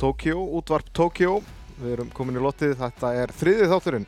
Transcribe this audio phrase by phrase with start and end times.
[0.00, 1.38] Tókjó, útvarp Tókjó.
[1.80, 4.06] Við erum komin í lottið, þetta er þriðið þátturinn.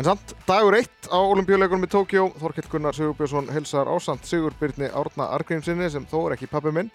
[0.00, 4.88] En samt, dagur eitt á olimpíuleikunum í Tókjó, Þorkill Gunnar Sigurbjörnsson hilsar ásand Sigur Byrni
[4.88, 6.88] Árna Argrímsinni sem þó er ekki pappi minn.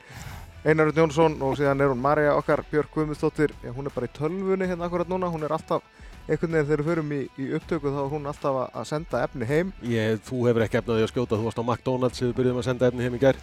[0.66, 4.66] Einar Jónsson og síðan er hún Marja okkar Björk Guðmundsdóttir, hún er bara í tölvunni
[4.66, 5.86] hérna akkurat núna, hún er alltaf
[6.26, 9.46] einhvern veginn þegar við förum í, í upptöku þá er hún alltaf að, senda efni
[9.50, 9.74] heim.
[9.86, 12.68] Ég, þú hefur ekki efnaði að skjóta, þú varst á McDonalds sem við byrjuðum að
[12.70, 13.38] senda efni heim í gær.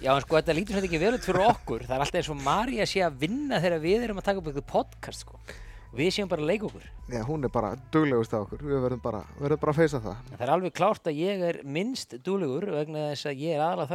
[0.00, 1.80] Já, en sko, þetta lítur svolítið ekki vel út fyrir okkur.
[1.86, 4.48] Það er alltaf eins og Marja sé að vinna þegar við erum að taka upp
[4.50, 5.34] eitthvað podcast, sko.
[5.96, 6.84] Við séum bara að leika okkur.
[7.10, 10.16] Já, hún er bara duglegust af okkur, við verðum bara, verðum bara að feysa það.
[10.28, 13.62] En það er alveg klárt að ég er minnst duglegur vegna þess að ég er
[13.64, 13.90] aðalega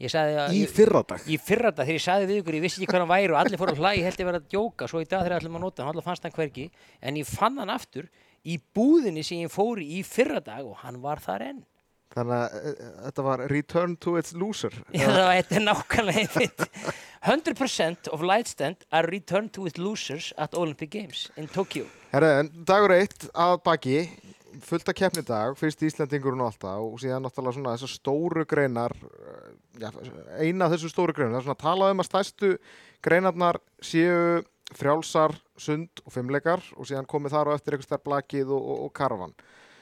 [0.00, 0.54] að...
[0.56, 1.24] Í fyrradag?
[1.28, 3.60] Í fyrradag þegar ég sagði við ykkur, ég vissi ekki hvað hann væri og allir
[3.60, 5.66] fór að hlæ, ég held ég verið að djóka, svo í dag þegar allir maður
[5.66, 6.68] nota hann, allir fannst hann hvergi,
[7.04, 8.08] en ég fann hann aftur
[8.48, 11.60] í búðinni sem ég fór í fyrradag og hann var þar enn.
[12.10, 14.74] Þannig að uh, þetta var Return to its loser.
[14.96, 16.64] Já, það var þetta nákvæmlega einmitt.
[17.20, 21.84] 100% of lightstand are returned to its losers at Olympic Games in Tokyo.
[22.10, 23.98] Herra, en dagur eitt að baki,
[24.66, 28.94] fullt að keppni dag, fyrst Íslandingurinn og alltaf og síðan náttúrulega svona þessar stóru greinar,
[29.06, 29.90] uh, já,
[30.40, 32.50] eina af þessu stóru greinar, það er svona að tala um að stærstu
[33.04, 34.42] greinarnar séu
[34.76, 38.82] frjálsar, sund og fimmleikar og síðan komið þar á eftir eitthvað stær blakið og, og,
[38.86, 39.34] og karvan.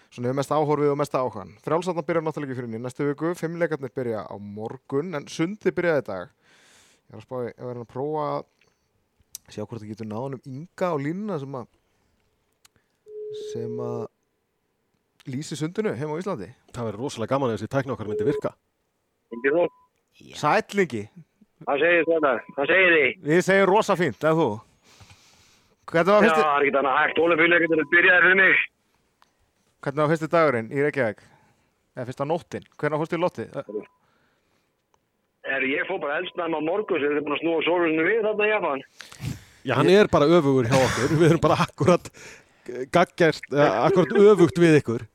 [0.09, 1.51] Svona við mest áhorfið og mest áhugan.
[1.65, 6.07] Frjálsarnar byrja náttúrulega ekki fyrir ný næstu viku, fimmleikarnir byrja á morgun, en sundi byrjaði
[6.07, 6.31] dag.
[7.09, 8.47] Ég var að spá, ég var að prófa að
[9.53, 11.69] sjá hvort það getur náðan um ynga á línuna sem að
[13.53, 14.07] sem að
[15.31, 16.48] lýsi sundinu heim á Íslandi.
[16.75, 18.55] Það verður rosalega gaman að þessi tækna okkar myndi virka.
[20.39, 21.05] Sætlingi,
[21.67, 22.33] Hvað segir þetta?
[22.55, 23.12] Hvað segir þið?
[23.29, 24.49] við segjum rosa fínt, eða þú?
[25.89, 27.19] Hvernig var Já, fyrsti, það er ekki annað hægt.
[27.25, 28.56] Ólefíuleikundir byrjaði fyrir mig.
[29.83, 31.22] hvernig var fyrsti dagurinn í Reykjavík?
[31.97, 32.66] Eða fyrsta nóttin?
[32.78, 33.59] Hvernig fórstu í lottið?
[35.49, 38.19] Er, ég fór bara eldsnæm á morgun sem þið er búin að snúa sóluninu við
[38.27, 38.83] þarna í Japan.
[39.65, 41.15] Já, hann er bara öfugur hjá okkur.
[41.19, 42.10] Við erum bara akkurat
[42.93, 45.06] gaggjert, eh, akkurat öfugt við ykkur.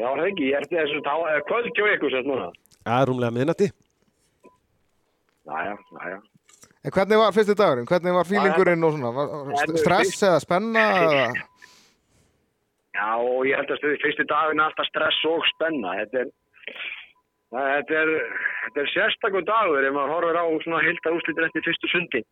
[0.00, 0.48] Já, það er ekki.
[0.48, 2.48] Ég er þessu tá, er kvöld hjá ykkur sérst núna.
[2.86, 3.70] Það er rúmlega miðnætti.
[5.50, 6.18] Næja, næja.
[6.80, 7.88] En hvernig var fyrsti dagurinn?
[7.90, 9.10] Hvernig var fílingurinn og svona?
[9.18, 10.84] Var, var st- stress eða spenna?
[11.04, 11.26] Eða?
[12.96, 13.10] Já,
[13.50, 15.92] ég held að stuði fyrsti daginn er alltaf stress og spenna.
[16.00, 16.30] Þetta er,
[17.52, 18.12] þetta er,
[18.64, 22.22] þetta er sérstakur dagur ef maður horfir á svona hildar úslitir eftir fyrstu sundi.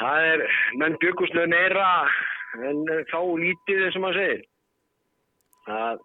[0.00, 0.46] Það er,
[0.80, 1.90] menn bygguslega meira
[2.64, 2.82] en
[3.12, 4.42] þá lítið eins og maður segir.
[5.68, 6.02] Það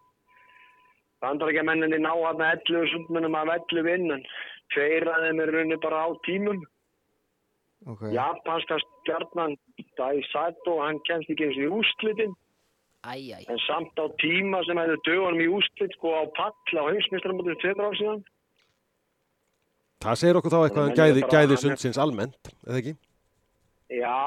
[1.24, 4.26] bandar ekki að ná hann 11 sundmunum af 11 innan.
[4.74, 6.60] Tveir að þeim er rauninni bara á tímum.
[7.88, 8.12] Okay.
[8.14, 9.56] Japanska stjarnan
[9.98, 12.36] Dai Sato, hann kemst ekki eins og í úslitin.
[13.08, 13.46] Æj, æj.
[13.48, 17.88] En samt á tíma sem hefði dögunum í úslit sko á pall á heimsmyndstarmótið tveitra
[17.88, 18.26] ár síðan.
[20.04, 22.94] Það segir okkur þá eitthvað um gæði, gæði sundsins almennt, eða ekki?
[23.90, 24.20] Já,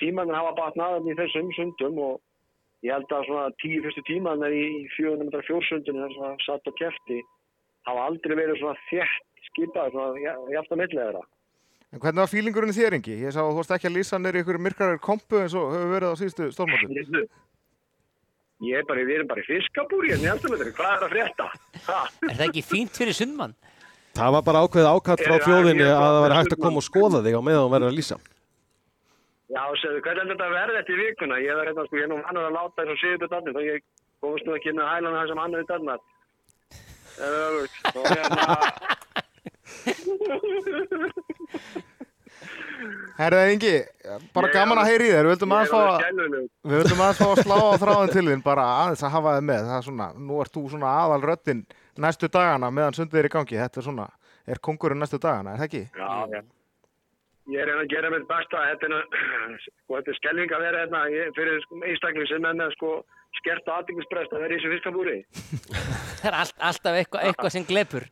[0.00, 2.20] tímanir hafa batnað í þessum sundum og
[2.86, 4.66] ég held að svona tíu fyrstu tímanir í
[4.96, 7.18] 404 sundinu þar sem að satt og kefti
[7.88, 11.24] hafa aldrei verið svona þétt skipað svona jæft að millið þeirra.
[11.88, 13.14] En hvernig var fílingurinn þér, Ingi?
[13.24, 15.92] Ég sá að þú varst ekki að lýsa neyri ykkur myrkarar kompu eins og hefur
[15.94, 16.92] verið á síðustu stórmótum.
[16.92, 17.22] Veistu,
[18.58, 21.12] Ég er bara, við erum bara í fiskabúri en ég held að hvað er að
[21.14, 21.44] frétta?
[21.86, 21.98] Ha?
[22.26, 23.52] Er það ekki fínt fyrir sundmann?
[24.18, 27.20] Það var bara ákveðið ákall frá ég- að það væri hægt að koma og skoða
[27.22, 28.16] þig á meðan þú verður að lýsa.
[29.48, 31.36] Já, segðu, hvernig er þetta að verða eftir vikuna?
[31.40, 33.54] Ég er hérna, sko, ég er nú annað að láta þess að séu þetta þannig,
[33.56, 33.78] þá ég
[34.20, 36.00] komast nú ekki inn að hælana það sem er þannig.
[37.18, 37.74] Það er öfugt.
[37.96, 38.44] Og hérna,
[43.18, 43.72] Herðið, Ingi,
[44.36, 45.26] bara gaman að heyri í þér.
[45.26, 45.78] Við vildum aðeins er
[47.18, 49.62] fá að, að slá á þráðin til þín, bara aðeins að hafa þið með.
[49.70, 51.64] Það er svona, nú ert þú svona aðal röddinn
[51.98, 53.58] næstu dagana meðan sundið er í gangi.
[53.58, 54.06] Þetta er svona,
[54.46, 55.82] er kongurinn næstu dagana, er það ekki?
[55.98, 56.40] Já, já.
[57.48, 58.64] Ég er hérna að gera mitt besta.
[58.70, 59.04] Þetta er,
[59.64, 62.90] sko, þetta er skelving að vera hérna ég, fyrir sko, einstakling sem er með sko,
[63.40, 65.16] skert og aðdyggisprest að vera í þessu fiskabúri.
[66.18, 68.08] Það er allt, alltaf eitthvað, eitthvað sem glepur.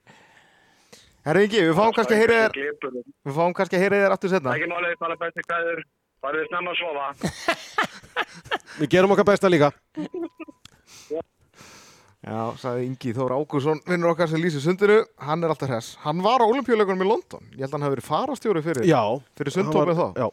[1.26, 4.30] Herðið, Ingi, við fáum kannski að heyri þér, við fáum kannski að heyri þér aftur
[4.30, 4.46] setna.
[4.46, 5.80] Það er ekki málið, bara besti kvæður.
[6.24, 7.08] Farið snemma að sofa.
[8.80, 9.72] Við gerum okkar besta líka.
[12.26, 15.92] Já, sagði Ingi Þór Ágúrsson, vinnur okkar sem lýsir sundinu, hann er alltaf hress.
[16.02, 17.44] Hann var á olimpíuleikunum í London.
[17.54, 18.88] Ég held að hann hafi verið farastjóri fyrir.
[18.88, 19.02] Já.
[19.38, 20.18] Fyrir hann sundtópið var- þá?
[20.24, 20.28] Já.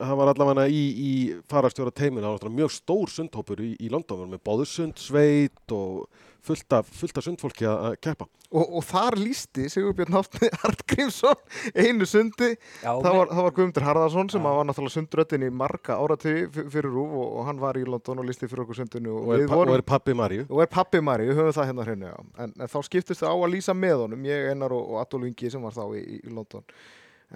[0.00, 1.10] Það var allavega í, í
[1.48, 5.72] farastjóra teiminu, það var mjög stór sundhópur í, í London, við vorum með Bóðursund, Sveit
[5.76, 6.08] og
[6.46, 8.26] fullt af, fullt af sundfólki að, að keppa.
[8.50, 11.38] og, og þar lísti Sigurbjörn Náttni Artgrímsson
[11.74, 12.48] einu sundi
[12.82, 14.46] Já, það var, það var Guðmundur Harðarsson sem Já.
[14.56, 18.28] var náttúrulega sundröttin í marga áratví fyrir Rúf og, og hann var í London og
[18.30, 20.46] listi fyrir okkur sundinu og, Og er, vorum og er pappi Maríu.
[20.48, 22.16] og er pappi við höfum það hérna hreinu já.
[22.46, 25.28] en, en þá skiptist það á að lýsa með honum ég, Einar og, og Adolf
[25.30, 26.64] Ingi sem var þá í, í London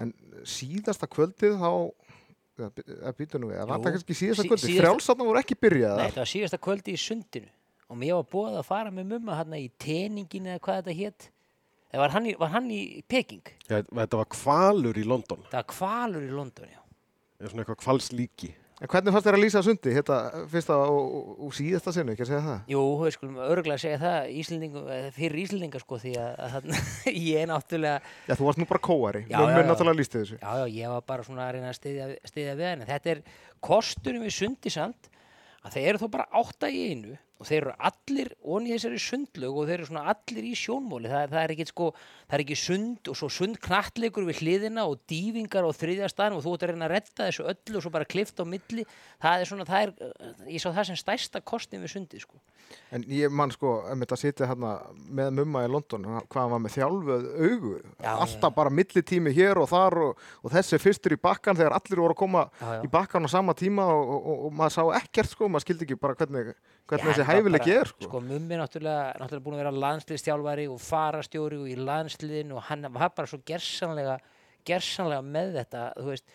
[0.01, 0.11] en
[0.43, 1.69] síðasta kvöldið þá
[2.55, 5.55] eða býtu nú við, það var það kannski síðasta sí- kvöldið, síðasta- frjálsarnar voru ekki
[5.57, 7.49] Nei, byrjaðar þetta var síðasta kvöldi í sundinu
[7.89, 11.29] og mér var búið að fara með mumma hann í teningin eða hvað þetta hétt
[11.93, 15.45] eða var hann í, var hann í Peking Ja, þetta var kvalur í London.
[15.51, 16.79] það var kvalur í London já.
[17.39, 18.49] Er svona eitthvað kvalslíki.
[18.81, 20.15] en hvernig fannst þér að lýsa sundi, þetta
[20.51, 23.99] fyrsta og, og, og síðasta sinni, ekki að segja það Jú, við skulum örgulega segja
[24.01, 26.81] það Íslendingum, eh, fyrir Íslendinga sko því að, að þarna,
[27.29, 29.69] ég er náttúrulega já, þú varst nú bara kóari, Já, mömmu já, já.
[29.69, 32.67] náttúrulega lýsti þessu Já, já, ég var bara svona að reyna að styðja, styðja við
[32.73, 32.89] henni.
[32.91, 33.21] Þetta er
[33.69, 35.09] kostunum við sundi samt
[35.65, 39.57] að þeir eru þó bara átta í einu og þeir eru allir onni þessari sundlög
[39.59, 41.11] og þeir eru svona allir í sjónmóli.
[41.11, 41.89] Það, það er ekki sko,
[42.25, 46.39] það er ekki sund og svo sund knattleikur við hliðina og dýfingar á þriðja staðnum
[46.39, 48.87] og þú ert að reyna að redda þessu öllu og svo bara klift á milli.
[49.23, 49.95] Það er svona, það er,
[50.47, 52.39] ég sá það sem stærsta kostin við sundi sko.
[52.95, 56.75] En ég man sko, ef þetta sitja hérna með mumma í London, hvað var með
[56.77, 61.57] þjálfuð augu, Já, alltaf bara millitími hér og þar og, og þessi fyrstur í bakkan
[61.57, 62.81] þegar allir voru að koma Já, já.
[62.85, 65.99] í bakkan á sama tíma og, og, og, maður sá ekkert sko, maður skildi ekki
[66.01, 66.53] bara hvernig,
[66.89, 68.07] hvernig Já, þessi þetta var hæfileiki bara- er sko.
[68.07, 72.87] Sko, mummi náttúrulega, náttúrulega búin að vera landsliðstjálfari og farastjóri og í landsliðinu og hann
[72.93, 74.17] var bara svo gersanlega,
[74.65, 76.25] gersanlega með þetta, þú veist,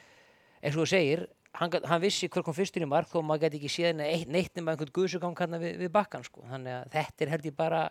[0.62, 1.26] eins og þú segir,
[1.58, 3.96] hann, hann vissi hver kom fyrstur í mark og maður gæti ekki séð
[4.30, 6.44] neitt, nema einhvern guðsugang við, við bakkan, sko.
[6.46, 7.82] Þannig að þetta er held ég bara,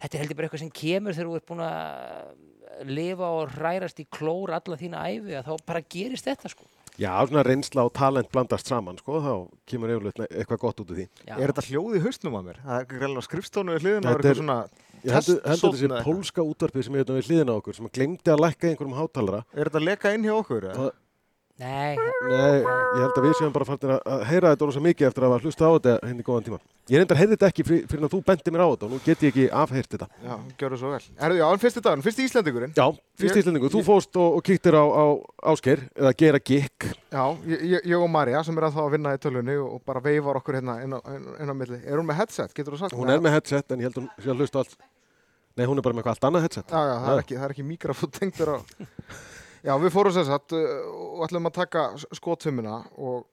[0.00, 3.50] þetta er held ég bara eitthvað sem kemur þegar þú ert búin að lifa og
[3.56, 6.69] hrærast í klór alla þína æfi að þá bara gerist þetta, sko.
[7.00, 9.32] Já, svona reynsla og talent blandast saman, sko, þá
[9.70, 11.06] kemur yfirleitt eitthvað gott út úr því.
[11.26, 11.34] Já.
[11.40, 12.58] Er þetta hljóð í hausnum að mér?
[12.66, 14.58] Það er greinlega skrifstónu við hliðina og er Þetta er- eitthvað svona
[15.00, 16.04] Ég testsónn þessi eitthvað.
[16.04, 18.98] pólska útvarpið sem er hérna við hliðina á okkur, sem glemdi að lækka í einhverjum
[19.00, 19.44] hátalara.
[19.56, 20.60] Er þetta að leka inn hjá okkur?
[20.68, 20.76] eða?
[20.76, 20.92] Það-
[21.60, 21.92] Nei,
[22.24, 25.24] Nei, ég held að við séum bara farnir að- að heyra þetta rosa mikið eftir
[25.26, 26.58] að hafa hlusta á þetta henni góðan tíma.
[26.88, 29.20] Ég reyndar heyrði þetta ekki fyrir, að þú bendi mér á þetta og nú get
[29.26, 30.08] ég ekki afheyrt þetta.
[30.24, 31.02] Já, gjör það svo vel.
[31.20, 32.72] Erðu, já, en fyrsti dagur, fyrsti Íslandingurinn.
[32.74, 32.86] Já,
[33.20, 35.04] fyrst Ég- íslendingu, þú ég- fóst og, og kíktir á, á
[35.52, 36.88] Ásgeir, eða gera gikk.
[37.12, 40.00] Já, ég, ég- og Marja sem er að þá að vinna í tölunni og, bara
[40.00, 41.00] veifar okkur hérna inn á,
[41.40, 41.78] inn, á milli.
[41.84, 42.96] Er hún með headset, getur þú sagt?
[42.96, 44.76] Hún er með headset en ég held hún að allt.
[45.56, 46.66] Nei, hún er bara með eitthvað allt annað headset.
[46.72, 48.58] Já, já, það er ekki, það er ekki mikrofón tengdur á.
[49.60, 50.68] Já, við fórum sér satt uh,
[51.20, 51.84] og ætlum að taka
[52.16, 53.26] skotfimina og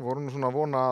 [0.00, 0.84] vorum svona að vona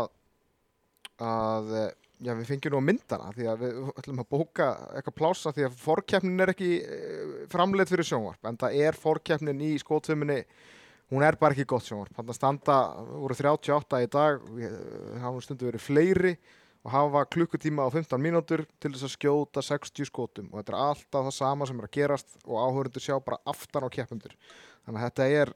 [1.20, 1.90] að, eh,
[2.24, 5.76] já, við fengjum nú myndana því að við ætlum að bóka eitthvað plássa því að
[5.82, 10.40] fórkeppnin er ekki uh, framleitt fyrir sjónvarp en það er fórkeppnin í skotfiminni
[11.12, 12.12] hún er bara ekki gott sjónvarp.
[12.16, 12.78] Þannig að standa,
[13.22, 14.76] voru 38 í dag við
[15.22, 16.34] hafum stundu verið fleiri
[16.84, 20.50] og hafa klukkutíma á 15 mínútur til þess að skjóta 60 skotum.
[20.52, 23.86] Og þetta er alltaf það sama sem er að gerast og áhörundur sjá bara aftan
[23.86, 24.34] á keppundur
[24.84, 25.54] þannig að þetta er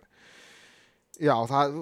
[1.19, 1.75] já, það,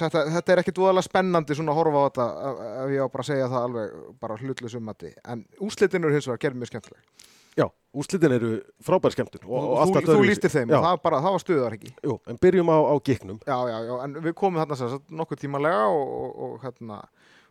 [0.00, 3.24] þetta, þetta er ekkit voðalega spennandi svona að horfa á þetta ef- ég á bara
[3.24, 3.96] að segja það alveg
[4.26, 5.12] bara hlutlega mati.
[5.24, 7.24] En úslitin eru hins vegar gerð mjög skemmtileg.
[7.56, 7.64] Já,
[7.96, 8.50] úslitin eru
[8.84, 9.46] frábær skemmtun.
[9.48, 11.92] Og, og þú, þú lístir þeim það, bara, það var stuðar ekki?
[12.04, 13.38] Jú, en byrjum á, á giknum.
[13.48, 16.98] já, já, já, en við komum þarna sagt nokkuð tímalega og, og, og, hérna,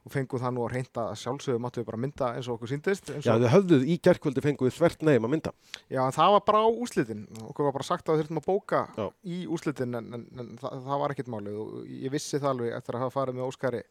[0.05, 2.71] og fengum það nú að reynda að sjálfsögum máttu við bara mynda eins og okkur
[2.71, 5.53] síndist Já, þið höfðuð í gerkvöldi fenguð þvert neim að mynda.
[5.89, 7.23] Já, það var bara á úslitin.
[7.49, 9.07] Okkur var bara sagt að við þurfum að bóka Já.
[9.25, 12.77] í úslitin en, en, en það, það var ekkert málið og ég vissi það alveg
[12.77, 13.81] eftir að hafa farið með Óskari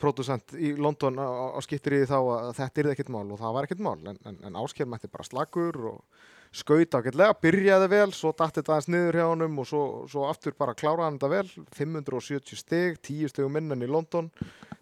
[0.00, 3.68] pródusent í London á, á skiptir þá að þetta er ekkert mál og það var
[3.68, 6.24] ekkert mál en, en, en Ásker mætti bara slagur og
[6.54, 10.54] skaut ágætlega, byrjaði vel svo datti þetta aðeins niður hjá honum og svo, svo aftur
[10.58, 14.30] bara kláraði hann þetta vel 570 stig, 10 stigum minn en í London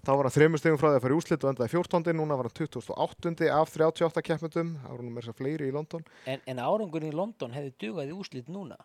[0.04, 2.12] þá var hann 3 stigum frá því að fara í úslit og endaði 14.
[2.18, 3.48] núna var hann 28.
[3.56, 7.56] af 38 keppmyndum, nú meira þess að fleiri í London en, en árangurinn í London
[7.56, 8.76] hefði dugað í úslit núna.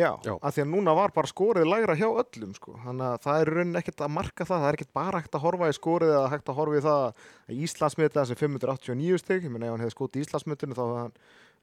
[0.00, 0.32] Já, Já.
[0.40, 2.78] af því að núna var bara skorið lægra hjá öllum sko.
[2.80, 5.36] þannig að það er í rauninni ekkert að marka það það er ekkert bara hægt
[5.36, 9.44] að horfa í skorið eða hægt að horfa í það að Íslandsmyndið þessi 589 stig,
[9.44, 11.12] ég meina ef hann hefði skotið Íslandsmyndinu þá hefði hann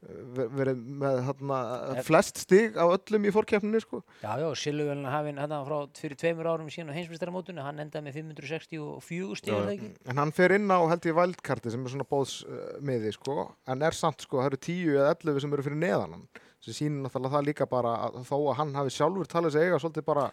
[0.00, 1.58] eh, ver- verið með þarna,
[1.96, 4.00] En- flest stig á öllum í fórkeppninni sko.
[4.22, 8.20] Já, já, Silvuvélina hafinn hann frá fyrir tveimur árum síðan á heimsmyndstarmótinu, hann endaði með
[8.22, 9.90] 564 stíð, Já, eða ekki?
[10.06, 13.50] en hann fer inn á held ég vældkarti sem er svona bóðsmiði sko.
[13.66, 16.28] en er samt sko, það eru 10 eða 11 sem eru fyrir neðan hann
[16.60, 19.78] sem sýnir náttúrulega það líka bara að þó að hann hafi sjálfur talið sig eiga
[19.80, 20.26] svolítið bara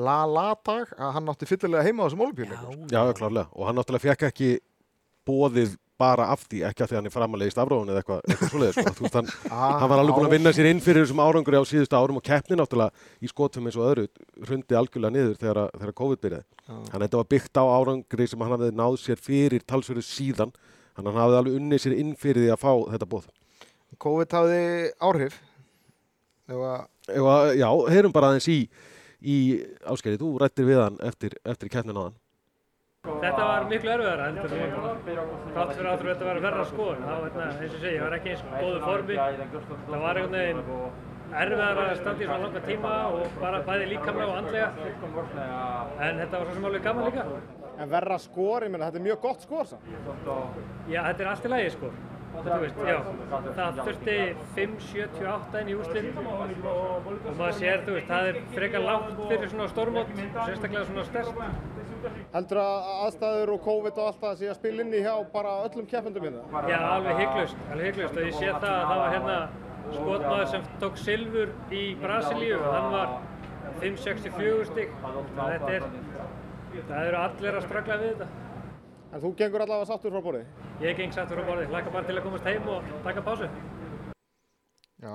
[0.00, 3.48] la-la-dag að hann átti fyllilega heima á þessum olimpíuleikum Já, já, klárlega.
[3.52, 4.48] Og hann náttúrulega fekk ekki
[5.26, 8.18] bóðið bara af því, ekki af því að hann er framalega í stafróðun eða eitthvað,
[8.28, 8.76] eitthvað svoleiðis.
[8.76, 8.92] Sko.
[8.98, 11.56] Þú veist, hann, Ah, hann var alveg búin að vinna sér inn fyrir þessum árangri
[11.56, 14.04] á síðustu árum og keppni náttúrulega í skotum eins og öðru
[14.44, 16.46] hrundi algjörlega niður þegar, að- þegar COVID byrjaði.
[16.66, 20.52] Þannig að þetta var byggt á árangri sem hann hafði náð sér fyrir talsverðu síðan
[20.52, 23.26] að hann hafði alveg unnið sér inn fyrir því að fá þetta bóð.
[24.04, 24.60] COVID hafði
[25.00, 25.40] áhrif
[26.50, 28.60] að að, já, heyrum bara aðeins í,
[29.22, 29.36] í
[29.86, 32.16] áskeri, þú rættir við hann eftir, eftir keppnin á hann.
[33.06, 34.72] Þetta var miklu erfiðara heldur en
[35.54, 37.04] frátt fyrir áttur þetta var verra skoðun.
[37.06, 39.18] Það var, hérna, eins og segja, ég var ekki eins góðu formi.
[39.18, 41.04] Það var einhvern veginn
[41.36, 44.68] erfiðara að standa í svona langa tíma og bara bæði líkamlega og andlega.
[46.06, 47.24] En þetta var svo sem alveg gaman líka.
[47.76, 49.88] En verra skor, ég meina, þetta er mjög gott skor samt.
[50.90, 51.92] Já, þetta er allt í lagi sko.
[52.36, 52.98] Veist, já,
[53.56, 54.16] það þurfti
[54.56, 59.68] 5.78 inn í úrslit og maður sér, þú veist, það er frekar lágt fyrir svona
[59.72, 61.40] stórmót, sérstaklega svona stærst.
[62.34, 65.54] Heldur að aðstæður og COVID og allt það sé að spila inn í hjá bara
[65.66, 66.64] öllum keppendum hérna?
[66.70, 69.38] Já, alveg hygglust, alveg hygglust og ég sé það að það var hérna
[69.96, 73.14] skotmaður sem tók silfur í Brasilíu og hann var
[73.82, 74.98] 5.64 stygg.
[75.36, 75.88] Þetta er,
[76.76, 78.45] það eru allir að ströggla við þetta.
[79.14, 80.44] En þú gengur allavega sáttur frá borði?
[80.82, 83.50] Ég geng sattur á borði, hlaka bara til að komast heim og taka pásu.
[84.96, 85.12] Já,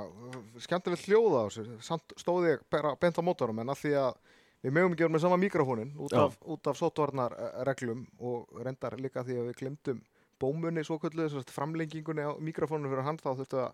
[0.63, 1.79] skemmtilegt hljóða á þessu.
[1.83, 4.13] Samt stóði ég bara bent á mótorum en að því að
[4.62, 9.25] við mögum ekki vera með sama mikrofónin út af, út af sótvarnarreglum og reyndar líka
[9.25, 10.01] því að við glemdum
[10.41, 13.74] bómunni svo kvöldu þess að framlengingunni á mikrofónum fyrir hann þá þurftu að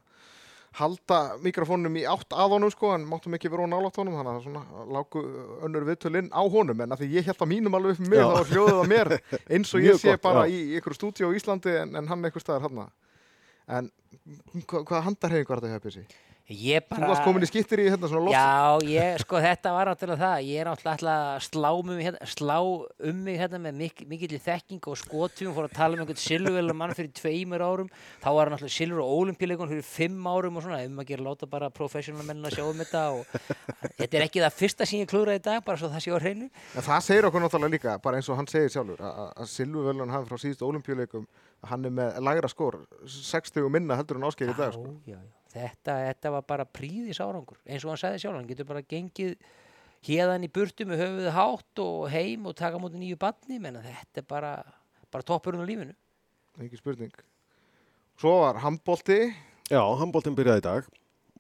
[0.78, 4.36] halda mikrofónum í átt að honum sko en máttum ekki vera á nálátt honum þannig
[4.36, 5.24] að svona lágu
[5.66, 8.22] önnur viðtölinn á honum en að því ég held að mínum alveg upp með mig
[8.22, 9.12] þá hljóðið á mér
[9.48, 10.54] eins og ég sé gott, bara já.
[10.54, 12.84] í, einhverju stúdíu á Íslandi en, en hann einhver staðar hann
[13.68, 13.92] en
[14.66, 16.06] hva, hvaða handarhefing var þetta hjá Bjössi?
[16.48, 17.08] Ég Þú bara...
[17.12, 20.46] varst komin í skittir í hérna svona loft Já, ég, sko, þetta var náttúrulega það.
[20.48, 22.56] Ég er náttúrulega að slá, um mig hérna, slá
[23.10, 26.76] um mig hérna með mik mikill þekking og skotfjum, fór að tala um einhvern silvölu
[26.80, 27.90] mann fyrir tveimur árum,
[28.24, 31.26] þá var hann náttúrulega silfur og ólimpíuleikun fyrir fimm árum og svona, um að gera
[31.28, 33.28] láta bara professional menn að sjá um þetta og
[34.00, 36.20] þetta er ekki það fyrsta sem ég klúðraði í dag, bara svo það sé á
[36.24, 36.48] hreinu.
[36.80, 40.32] En það segir okkur náttúrulega líka, bara eins og hann segir sjálfur, að- Silvuvölun hafi
[40.32, 41.28] frá síðustu olimpíuleikum,
[41.68, 44.96] hann er með lægra skor, 60 minna heldur en áskeið í dag, sko.
[45.04, 45.37] já, já.
[45.58, 49.36] Þetta, þetta var bara príðis árangur, eins og hann sagði sjálf, hann getur bara gengið
[50.08, 54.22] hérðan í burtu með höfuð hátt og heim og taka mútið nýju badni, menn þetta
[54.22, 54.54] er bara,
[55.14, 55.98] bara toppurinn á lífinu.
[56.62, 57.14] Ekki spurning.
[58.18, 59.20] Svo var handbólti,
[59.68, 60.86] Já, handbóltinn byrjaði í dag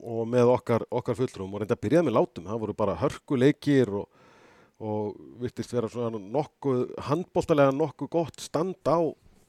[0.03, 2.47] og með okkar, okkar fulltrúum og reynda byrjaði með látum.
[2.49, 4.25] Það voru bara hörkuleikir og,
[4.83, 8.99] og virtist vera svona nokkuð, handbóltalega nokkuð gott stand á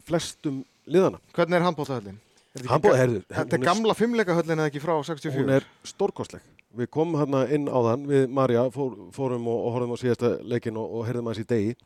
[0.07, 1.19] flestum liðana.
[1.35, 2.21] hvernig er handbóltahöllin?
[2.65, 5.37] Þetta er gamla fimmleikahöllin eða ekki frá 64?
[5.39, 6.43] Hún er stórkostleg.
[6.79, 10.35] Við komum hérna inn á þann, við Marja fór, fórum og, og horfum á síðasta
[10.45, 11.77] leikin og, og heyrðum aðeins í degi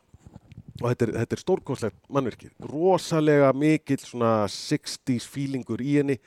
[0.81, 2.49] og þetta er, þetta er stórkostlegt mannverki.
[2.67, 6.17] Rosalega mikill svona 60s feelingur í henni,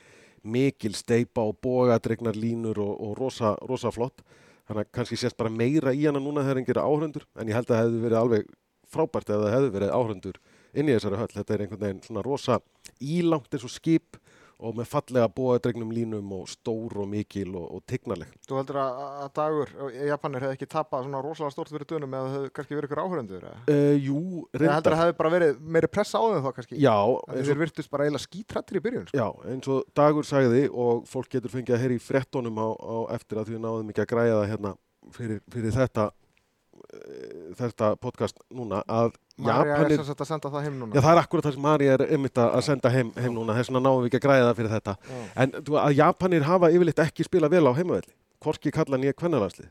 [0.47, 4.23] mikil steipa og bogadregnar línur og, og rosa, rosa flott.
[4.67, 7.69] Þannig að kannski sést bara meira í hana núna þegar engir áhörundur en ég held
[7.69, 8.47] að það hefði verið alveg
[8.87, 10.39] frábært ef það hefði verið áhörundur
[10.73, 11.33] inn í þessari höll.
[11.35, 12.59] Þetta er einhvern veginn svona rosa
[13.03, 14.19] ílangt eins og skip
[14.57, 18.31] og með fallega bóðadregnum línum og stór og mikil og, og tignarleg.
[18.49, 19.73] Þú heldur að, að dagur,
[20.07, 23.01] Japanir hefði ekki tapað svona rosalega stort fyrir dönum eða það hefði kannski verið ykkur
[23.03, 23.45] áhörundur?
[23.51, 24.95] Eða Uh, jú, heldur að reyndar.
[24.95, 26.79] það hefði bara verið meiri pressa á þeim þá kannski?
[26.81, 29.17] Já, Að eins Þeir og, virtust bara eiginlega skítrættir í byrjun, sko.
[29.21, 32.97] já, eins og Dagur sagði og fólk getur fengið að heyra í frettunum á, á
[33.17, 34.73] eftir að því náðum ekki að græja það hérna
[35.17, 40.63] fyrir, fyrir þetta uh, þetta podcast núna að Marja er sem sagt að senda það
[40.65, 40.95] heim núna.
[40.97, 43.69] Já, það er akkurat það sem Marja er einmitt að senda heim, heim núna, þess
[43.69, 44.95] vegna náum við ekki að græða fyrir þetta.
[45.11, 45.19] Já.
[45.43, 49.69] En þú, að Japanir hafa yfirleitt ekki spilað vel á heimavelli, hvorki kalla nýja kvennarlandslið.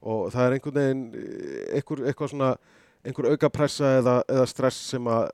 [0.00, 2.52] Og það er einhvern veginn, eh, einhver, eitthvað svona,
[3.04, 5.28] einhver auka pressa eða, eða stress sem að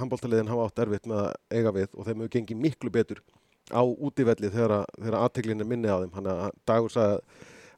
[0.00, 3.22] handbóltaliðin hafa átt erfitt með að eiga við og þeim hefur gengið miklu betur
[3.70, 6.10] á útivelli þegar, að- þegar aðteglin er minni á þeim.
[6.18, 7.20] Þannig að Dagur sagði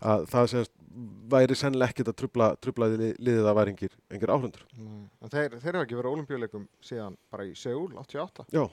[0.03, 0.73] að það semst
[1.33, 3.75] væri sennilega ekkert að trubla, trubla li- liðið að væri
[4.37, 4.65] áhrundur.
[4.79, 5.05] Nei.
[5.23, 8.45] En þeir, þeir hafa ekki verið á olimpíuleikum síðan bara í Seúl, 88.
[8.53, 8.65] Já,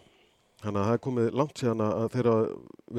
[0.64, 2.32] þannig að það er komið langt síðan að þeir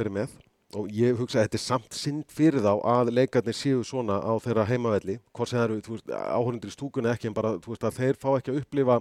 [0.01, 0.39] verið með
[0.79, 4.33] og ég hugsa að þetta er samt synd fyrir þá að leikarnir séu svona á
[4.39, 8.15] þeirra heimavelli hvort sem það eru, áhörundur í stúkunni ekki en bara, veist, að þeir
[8.23, 9.01] fá ekki að upplifa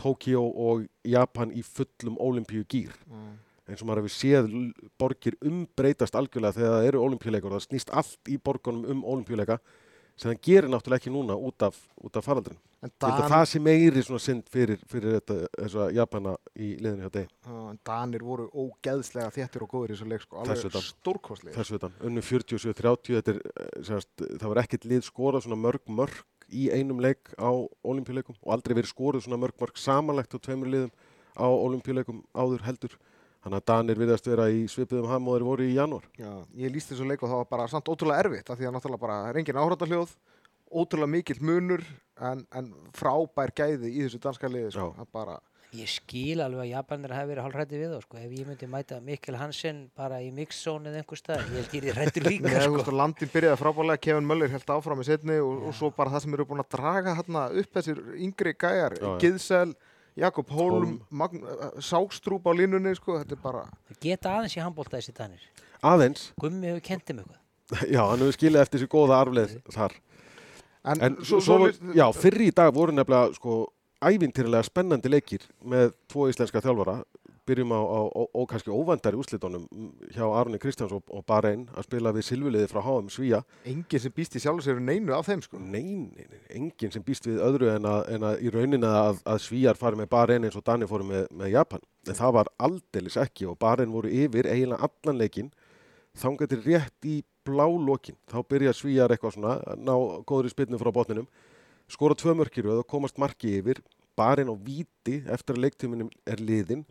[0.00, 3.36] Tókíó og Japan í fullum olimpíu gýr Mm.
[3.68, 4.50] Eins og maður hefur séð
[4.98, 9.60] borgir umbreytast algjörlega þegar það eru olimpíuleikar það snýst allt í borgunum um olimpíuleika
[10.18, 12.58] sem það gerir náttúrulega ekki núna út af, út af faraldrin.
[12.82, 15.36] Dan, það sé meiri svona synd fyrir, fyrir þetta,
[15.94, 17.30] Japana í liðinu hjá deg.
[17.48, 20.40] En Danir voru ógeðslega þéttir og góður í þessu leik, sko.
[20.42, 20.84] Alveg utan.
[20.88, 21.54] stórkostlega.
[21.56, 25.60] þessu utan, unnu 47-30 þetta er, eh, sem sagt, það var ekkert lið skorað svona
[25.62, 27.50] mörg mörg í einum leik á
[27.86, 30.92] olimpíuleikum og aldrei verið skoruð svona mörg mörg samanlegt á tveimur liðum
[31.38, 32.98] á olimpíuleikum áður heldur
[33.42, 36.32] þannig að Danir virðast vera í svipiðum ham og þeir voru í janúar Já,
[36.62, 39.04] ég líst þessu leik og það var bara samt ótrúlega erfitt af því að náttúrulega
[39.06, 40.16] bara er engin áhráttarhljóð
[40.72, 41.82] ótrúlega mikill munur
[42.22, 44.92] en, en frábær gæði í þessu danska liði sko.
[45.12, 45.38] Bara,
[45.72, 48.16] Ég skil alveg að Japanir hafi verið hálfrætti við þá, sko.
[48.20, 51.86] Ef ég myndi mæta Mikkel Hansen bara í mixzone eða einhver stað, ég held ég
[51.88, 52.92] er hrættur líka, Nei, sko.
[52.92, 56.36] landin byrjaði frábálega, Kevin Möller held áfram í setni og, og svo bara það sem
[56.36, 57.16] eru búin að draga
[60.18, 60.96] Jakob Holm, Hólm.
[61.10, 65.14] Magn, uh, Sákstrúp á línunni, sko, þetta er bara, Það geta aðeins í handbólta þessi
[65.16, 65.44] danir.
[65.82, 67.38] Aðeins, Gummi hefur kent um eitthvað.
[67.94, 69.94] já, hann hefur skilið eftir þessi góða arfleð þar.
[70.84, 73.62] en, En svo, svo, já, fyrr í dag voru nefnilega sko
[74.02, 77.00] ævintýrlega spennandi leikir með tvo íslenska þjálfara.
[77.42, 79.64] Byrjum á, á, á, kannski óvandari úslitunum
[80.14, 83.40] hjá Arni Kristjáns og, og Bahrein að spila við Silvuliði frá HM Svíja.
[83.66, 85.58] enginn sem býst í sjálfur sér neinu af þeim, sko.
[85.58, 89.18] Nei, nei, nei, enginn sem býst við öðru en að, en að í rauninni að,
[89.26, 91.82] að Svíjar fari með Bahrein eins og Dani fóru með, með Japan.
[92.06, 95.50] En það var aldeilis ekki og Bahrein voru yfir eiginlega allan leikin
[96.22, 98.22] þangað til rétt í blá lokin.
[98.30, 99.94] Þá byrja Svíjar eitthvað svona að ná
[100.30, 101.26] góðri spilnu frá botninum,
[101.90, 103.82] skora tvö mörkir og komast marki yfir,
[104.14, 106.86] Bahrein á víti eftir að leiktíminum er liðin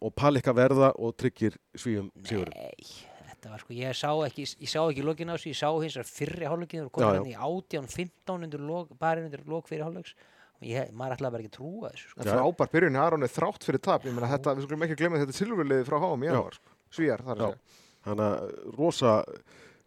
[0.00, 2.56] og Palika verða og tryggir Svíjum sigurinn.
[2.56, 2.88] Nei,
[3.30, 5.96] þetta var sko, ég sá ekki, ég sá ekki lokin á þessu, ég sá hins
[5.98, 9.86] vegar fyrri hálfleikin, þú komið hann í 18, 15 undir lok, bara undir lok fyrir
[9.86, 10.14] hálfleiks
[10.60, 12.26] og ég, maður ætlaði bara ekki að trúa þessu, sko.
[12.28, 15.22] Frábær byrjun í Aron er þrátt fyrir tap, ég meina þetta, við skulum ekki glemja
[15.22, 16.26] þetta silfurliði frá í Já.
[16.30, 16.76] janúar, sko.
[16.90, 17.58] Svíjar, að.
[18.00, 19.14] Þannig að rosa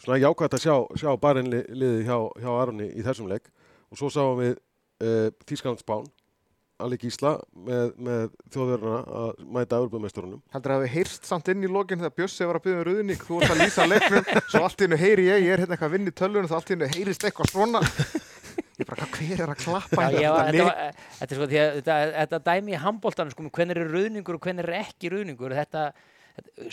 [0.03, 3.49] svona jákvæmt að sjá, sjá barinn liðið hjá, hjá Aroni í þessum leik
[3.89, 6.09] og svo sáum við uh, Þísklandsbán
[6.81, 10.41] Alli Gísla með, með þjóðverðina að mæta Európa-meisturunum.
[10.55, 12.87] Heldur að það hafi heyrst samt inn í lokin þegar Bjössi var að byggja um
[12.87, 15.77] ruðning, þú ert að lýsa leiknum, svo allt í hennu heyri ég, ég er hérna
[15.77, 17.83] eitthvað að vinna í tölvunum, þá allt í hennu heyrist eitthvað svona.
[18.73, 23.45] Ég bara, hvað, hver er að klappa þetta er sko, þetta, dæmi í handbóltanum, sko,
[23.53, 25.91] hvernig er ruðningur og hvernig er ekki ruðningur, þetta,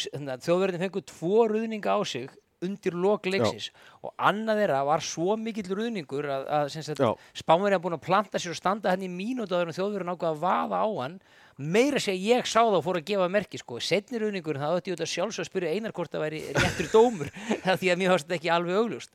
[0.07, 2.33] þetta þjóðverðin fengur tvo ruðninga á sig
[2.67, 3.71] undir lok leiksins
[4.05, 7.11] og annað þeirra var svo mikill ruðningur að, að sem sagt, Já.
[7.41, 10.35] spámverið að búin að planta sér og standa hann í mínútu áður en þjóðverðin ákvað
[10.35, 11.17] að vaða á hann
[11.61, 13.81] meira sé ég sá og fór að gefa merki sko.
[13.85, 17.33] setni ruðningur, það ætti ég sjálfs að spyrja einar hvort það væri réttur dómur
[17.83, 19.13] því að mér fannst þetta ekki alveg augljóst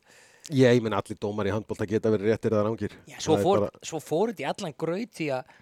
[0.53, 2.91] Ég menn allir dómar í handbólta geta verið réttir eða rángir.
[3.09, 3.97] Já, svo, fór, bara- þetta
[4.43, 5.55] í allan graut því að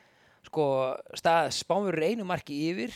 [0.49, 0.65] sko,
[1.55, 2.91] spánverður einu marki yfir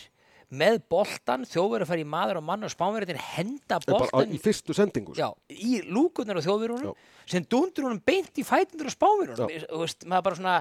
[0.48, 5.16] með boltan, þjóðverður fara í maður og mann og spánverður henda boltan í fyrstu sendingu.
[5.16, 5.20] sko.
[5.20, 6.96] já, í lúkunar á þjóðverðunum
[7.28, 10.58] sem dundur honum beint í fætundur á spánverðunum maður bara svona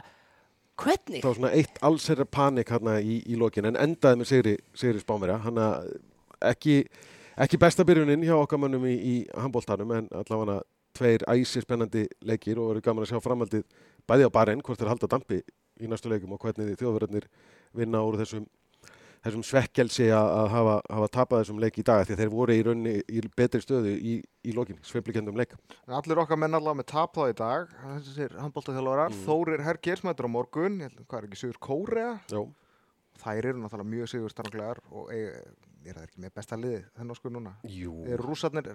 [0.77, 1.21] hvernig?
[1.23, 5.03] Það var svona eitt allsherra panik hérna í, í lokin en endaði með Sigri, Sigri
[5.03, 5.39] Spámerja.
[5.45, 5.93] Hann að
[6.53, 6.81] ekki,
[7.47, 10.61] ekki besta byrjunin hjá okkar mönnum í, í handbóltanum en allavega
[10.97, 13.65] tveir æsi spennandi leikir og verður gaman að sjá framhaldið
[14.09, 15.43] bæði á barinn, hvort þeir halda dampi
[15.77, 17.27] í næstu leikum og hvernig þjóðverðarnir
[17.77, 18.47] vinna úr þessum,
[19.27, 22.55] þessum svekkelsi að, að hafa, hafa tapað þessum leik í dag því að þeir voru
[22.57, 24.15] í raunni í betri stöðu í,
[24.47, 25.53] í lokin, sveiflikendum leik.
[25.87, 29.25] Allir okkar menn allavega með tap þá í dag, þessir handbóltaþjálfarar, Mm.
[29.27, 32.41] Þórir Hergers mætur á morgun, ég held, hvað er ekki, Sigur Kórea, Já,
[33.23, 37.31] þær eru náttúrulega mjög sigur starflegar og er það ekki með besta liði þennan sko
[37.33, 37.55] núna?
[37.65, 37.95] jú.
[38.07, 38.73] Er rússarnir,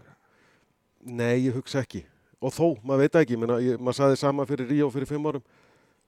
[1.01, 2.03] Nei, ég hugsa ekki.
[2.41, 5.43] Og þó, maður veit ekki, menna, ég, maður saði sama fyrir Ríó fyrir fimm árum.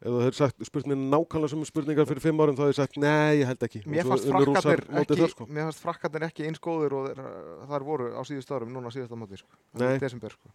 [0.04, 2.80] Ef þú hefur sagt, spurt mér nákvæmlega sem spurningar fyrir fimm árum, þá hefur ég
[2.82, 3.84] sagt, nei, ég held ekki.
[3.86, 6.26] Og mér fannst frakkarnir ekki, sko.
[6.28, 9.40] ekki eins góður og þeir, uh, þar voru á síðust árum, núna á síðasta móti,
[9.40, 9.62] sko.
[9.80, 9.94] Nei.
[10.04, 10.52] Desember, sko.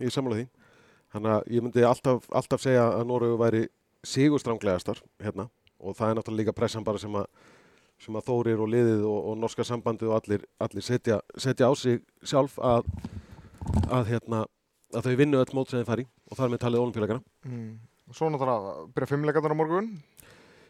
[0.00, 0.46] Ég er sammála því.
[1.12, 3.62] Þannig að ég myndi alltaf, alltaf segja að Noregu væri
[4.06, 5.48] sigurstránglegastar hérna
[5.80, 7.26] og það er náttúrulega líka pressan bara sem að,
[8.02, 11.72] sem að Þórir og liðið og, og norska sambandið og allir, allir setja, setja á
[11.76, 12.88] sig sjálf að,
[13.88, 14.44] að, hérna,
[14.94, 17.24] að þau vinnu öll mót sem þeir fari og þar með talið olimpíuleikana.
[17.46, 17.76] Mm.
[18.14, 19.88] Svo náttúrulega byrja fimmleikarnar á morgun.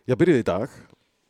[0.09, 0.73] Já, byrjuði í dag.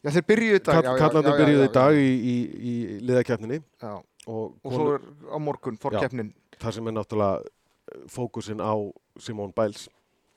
[0.04, 0.86] Já, þeir byrjuðu í dag.
[0.86, 2.34] Kall, kallandi já, í dag í, í,
[2.70, 3.94] í liðakefninni Já,
[4.30, 6.30] og, og svo er á morgun fórkeppnin.
[6.62, 8.74] það sem er náttúrulega eh, fókusin á
[9.18, 9.88] Simone Biles.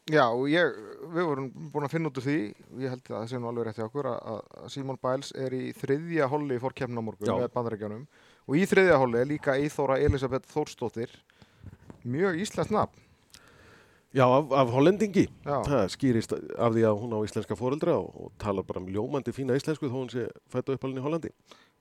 [0.09, 0.73] Já, og ég,
[1.13, 2.37] við vorum búin að finna út úr því,
[2.71, 5.29] og ég held að það sé nú alveg rétt hjá okkur, að að Simon Biles
[5.37, 7.35] er í þriðja holli í fórkeppnin á morgun Já.
[7.37, 8.07] með bandarækjanum.
[8.49, 11.13] Og í þriðja holli er líka Eithóra Elisabeth Þórsdóttir,
[12.01, 13.05] mjög íslenskt nafn.
[14.15, 15.27] Já, af, af hollendingi.
[15.45, 18.89] Já, Það skýrist af því að hún á íslenska foreldra og, og talar bara um
[18.89, 21.29] ljómandi fína íslensku þó hún sé fættu uppalinn í Hollandi.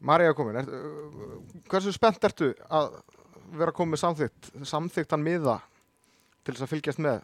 [0.05, 1.41] Marja komin, er, uh,
[1.73, 3.01] hversu spennt ertu að
[3.57, 5.57] vera komið með samþygt, samþygtan miða
[6.45, 7.19] til þess að fylgjast með?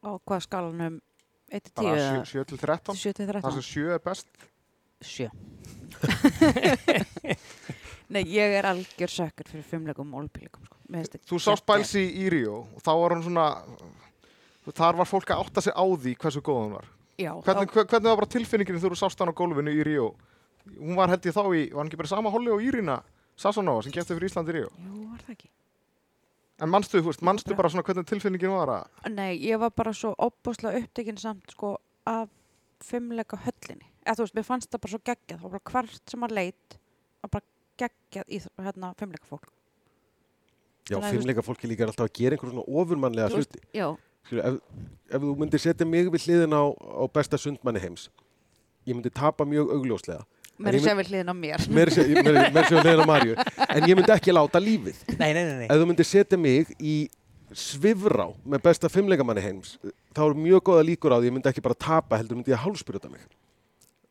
[0.00, 0.94] á hvað skalanum
[1.50, 2.94] 1 til 10 Bara eða 7 til 13?
[2.96, 4.26] 7 til Það 13 sem 7 er best?
[5.00, 5.30] 7
[8.10, 10.76] Nei, ég er algjör sökkur fyrir fimmleikum og olbíleikum sko.
[11.30, 11.64] Þú sást.
[11.68, 13.44] Biles í, í Ríó og þá var hún svona,
[14.66, 16.86] þar var fólk að átta sig á því hversu góð hún var.
[17.20, 20.14] Já, Hvernig, hver- hvernig var bara tilfinningin þegar þú sást hann á gólfinu í Ríó?
[20.78, 23.02] Hún var held ég þá í, var hann ekki bara sama holli og Írina
[23.36, 24.68] Sassanova sem gætti fyrir Íslandi í Ríó?
[24.68, 25.48] þá, jú, var það ekki
[26.60, 29.70] En manstu, þú veist, manstu bara- bara svona hvernig tilfinningin var að, Nei, ég var
[29.70, 32.28] bara svo opbúslega upptekinn samt sko af
[32.80, 36.10] fimmleika höllinni eða þú veist, mér fannst það bara svo geggjað, það var bara hvert
[36.10, 36.76] sem að leit
[37.24, 37.44] og bara
[37.80, 39.48] geggjað í hérna fimmleika fólk.
[40.90, 43.60] Já, fimmleika fólki líka er alltaf að gera einhver svona ofurmannlega hluti.
[43.76, 43.96] Já,
[44.30, 44.58] ef,
[45.10, 48.08] ef þú myndir setja mig við hliðin á, á besta sundmanni heims,
[48.86, 50.24] ég myndi tapa mjög augljóslega.
[50.60, 51.64] mér ég er sér við hliðin á mér.
[51.72, 53.34] Mér sé við hliðin á Marju.
[53.68, 54.98] En ég myndi ekki láta lífið.
[55.18, 55.66] Nei, nei, nei, nei.
[55.70, 57.08] Ef þú myndir setja mig í
[57.56, 59.74] svifrá með besta fimmleikamanni heims,
[60.14, 62.60] þá er mjög góða líkur á því ég myndi ekki bara tapa, heldur myndi ég
[62.62, 63.24] hálspyrta mig.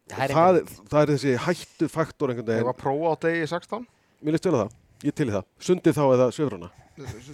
[0.09, 2.65] Það er Það, það er þessi hættu faktor einhvern Ég veginn.
[2.67, 3.85] var að prófa á degi 16
[4.25, 4.71] Mér líst vel á það.
[5.05, 5.45] Ég til það.
[5.63, 6.69] Sundið þá eða svifrana.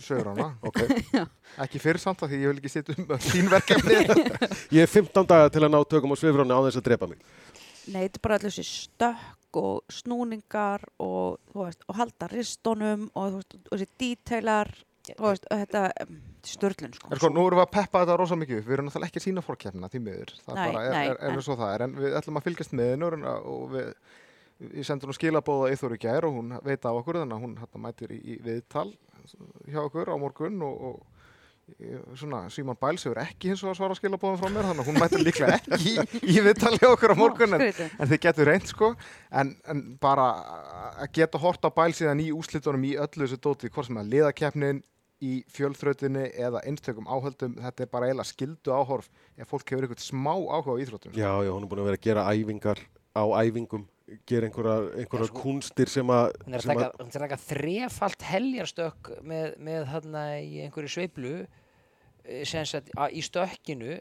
[0.03, 0.81] Sögur hana Ok.
[1.65, 3.99] ekki fyrir samt að því ég vil ekki setja um þín verkefni
[4.77, 7.21] Ég er 15 daga til að ná tökum á svifrana á þess að drepa mig.
[7.85, 13.37] Nei, þetta er bara allir þessi stökk og snúningar og, veist, og halda ristunum og,
[13.39, 13.91] veist, og þessi
[15.21, 15.81] veist, og þetta
[16.45, 17.09] störlun sko.
[17.13, 18.61] En sko, nú erum við að peppa þetta rosa mikið.
[18.65, 20.33] Við erum náttúrulega ekki að sína fórkeppna því miður.
[20.45, 21.85] Það Nei, bara er, nei, er, er, en- svo það er.
[21.85, 23.09] En við ætlum að fylgjast með hennu
[23.53, 23.89] og við,
[24.65, 27.55] við sendum hún skilabóða í Þóri gær og hún veit af okkur þannig að hún
[27.61, 28.87] hérna mætir í, í viðtal
[29.71, 33.97] hjá okkur á morgun og, og svona Símon Bæls hefur ekki hins og að svara
[33.97, 35.93] skilabóðum frá mér þannig að hún mætir líklega ekki í,
[36.35, 38.91] í viðtal hjá okkur á morgun en, en þið getur reynd sko.
[39.33, 40.27] En, en bara
[41.01, 44.13] að geta hort á Bæl síðan í úslitunum í öllu þessu dóti hvort sem að
[44.13, 44.83] liðakeppnin
[45.25, 49.07] í fjölþrautinni eða einstökum áhöldum þetta er bara eiginlega skildu áhorf
[49.39, 51.99] ef fólk hefur eitthvað smá áhuga á íþróttum Já, já, hún er búin að vera
[52.01, 52.81] að gera æfingar
[53.15, 53.85] á æfingum,
[54.29, 56.27] gera einhverjar, einhverjar Já, sko, kunstir sem að...
[56.45, 61.33] Hún er að taka, þrefalt heljarstökk með, með þarna í einhverju sveiflu
[62.25, 63.97] eh, í stökkinu.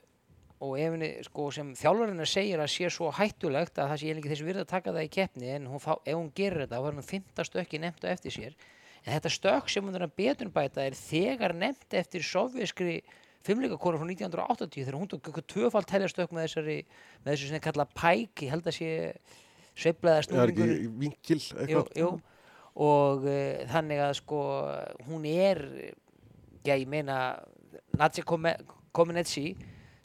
[0.64, 4.30] Og ef henni, sko, sem þjálfarinn segir að sé svo hættulegt að það sé ekki
[4.30, 6.86] þessi virð að taka það í keppni en hún fá, ef hún gerir þetta þá
[6.88, 8.54] er hún fymta stökki nefnt á eftir sér.
[9.02, 13.02] En þetta stökk sem hún er að betunbæta er þegar nefnt eftir sovjeskri
[13.44, 17.58] fimmleika konu frá 1980 þegar hún tók eitthvað tvöfalt heljarstökk með þessari með þessu sem
[17.58, 18.92] þeir kalla pæk ég held að sé
[19.74, 22.08] sveiflaða Það snúningur ekki vinkil jú, jú.
[22.86, 24.40] og uh, þannig að sko
[25.08, 25.62] hún er
[26.64, 27.18] já ég meina
[27.98, 28.24] Nadja
[28.94, 29.54] Komenetsi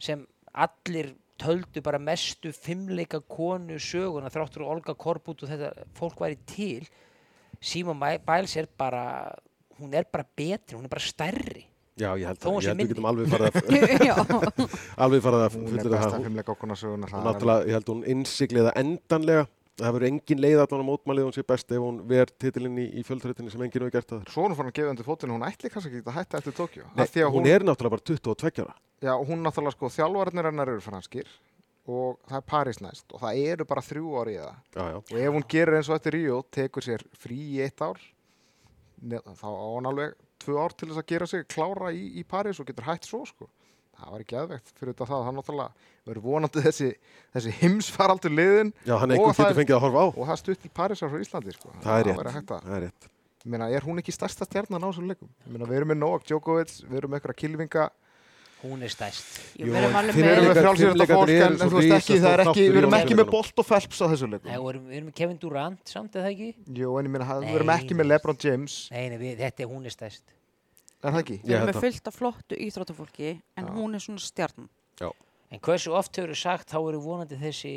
[0.02, 6.20] sem allir töldu bara mestu fimmleika konu söguna þráttur og Olga Korbut og þetta fólk
[6.20, 6.90] væri til
[7.62, 9.04] Simon Biles er bara
[9.80, 11.66] hún er bara betri, hún er bara stærri
[12.00, 13.56] Já, ég held að, við getum alveg farið að,
[14.08, 14.14] Já,
[15.04, 16.28] alveg farið að hún er fullera besta það.
[16.28, 17.24] fimmleika okkurna söguna
[17.68, 19.48] ég held hún innsigliða endanlega.
[19.80, 22.88] Það verður engin leið allan á mótmælið hún sé best ef hún ver titilinn í,
[23.00, 24.26] í fjöldrættinni sem enginn hefur gert það.
[24.34, 26.88] svo hún fann að gefa undir fótinn hún ætli kannski ekki að hætta eftir Tókjó
[26.90, 28.76] að hún, er náttúrulega bara 22 ára.
[29.00, 31.32] Já, hún náttúrulega sko, þjálfarnir hennar eru franskir
[31.90, 34.58] og það er París næst og það eru bara þrjú ári í það.
[34.76, 34.98] Já, já.
[35.00, 38.02] Og ef hún gerir eins og eftir Ríó, tekur sér frí í eitt ár,
[39.00, 42.60] þá á hún alveg tvö ár til þess að gera sig klára í, í París
[42.62, 43.50] og getur hætt svo, sko.
[44.00, 46.90] Það var ekki aðvegt fyrir þetta það, það náttúrulega verður vonandi þessi,
[47.36, 50.08] þessi heimsfaraldur liðin Já, hann Og það er- fengið að horfa á.
[50.10, 51.72] og það stutt til Parísar frá Íslandi, sko.
[51.84, 52.46] Það er rétt.
[52.50, 53.10] Það er rétt.
[53.40, 55.30] Ég meina, er hún ekki stærsta stjarnan á þessum leikum?
[55.48, 57.86] Ég meina, við erum með Novak Djokovic, við erum með eitthvað kilvinga,
[58.60, 62.18] hún er stærst Jú, Jú, við erum alveg Við erum með Fimmleikarnir fólk en, ekki,
[62.20, 63.30] það er ekki, við erum ekki með.
[63.32, 64.50] Bolt og Phelps á þessu leikum.
[64.52, 67.30] Nei, við erum, við erum með Kevin Durant samt eða ekki Jú, en ég meina,
[67.40, 68.10] við erum ekki með.
[68.12, 70.36] LeBron James, nei, þetta er hún er stærst
[71.08, 71.40] er það ekki?
[71.46, 73.72] Við erum með fullt af flottu íþróttafólki en Já.
[73.78, 74.70] hún er svona stjarnan.
[75.50, 77.72] En hversu oft hefur sagt þá eru vonandi þessi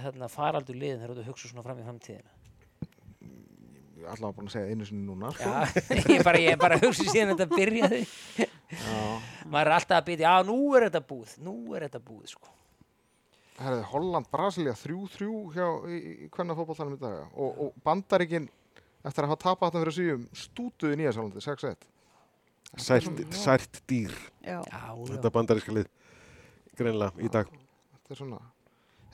[0.00, 2.30] þarna, faraldur liðin þegar þú hugsa svona fram í framtíðina?
[3.98, 5.50] Ég er alltaf búin að segja einu sinni núna, sko.
[5.50, 5.82] Já,
[6.14, 7.98] ég bara, ég bara hugsa síðan þetta byrjaði.
[8.38, 8.94] Já.
[9.44, 12.54] Maður er alltaf að byrja, já, nú er þetta búið, nú er þetta búið, sko.
[13.58, 18.48] Herði, Holland, Brasilia, 3-3 hjá í, í hvernig fótballtanum í dag og, og Bandaríkin,
[19.02, 21.88] eftir að hafa tapað þetta fyrir síðum, stútuði nýja sálandi, 6-1.
[22.76, 24.12] Sært, sært dýr.
[24.44, 24.60] Já.
[25.08, 25.88] Þetta bandaríska lið.
[26.78, 27.48] Greinlega í dag.
[27.94, 28.38] Þetta er svona,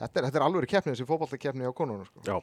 [0.01, 2.25] þetta er, þetta er alveg keppni, þessi fótballtakefni á konunum, sko.
[2.27, 2.37] Já.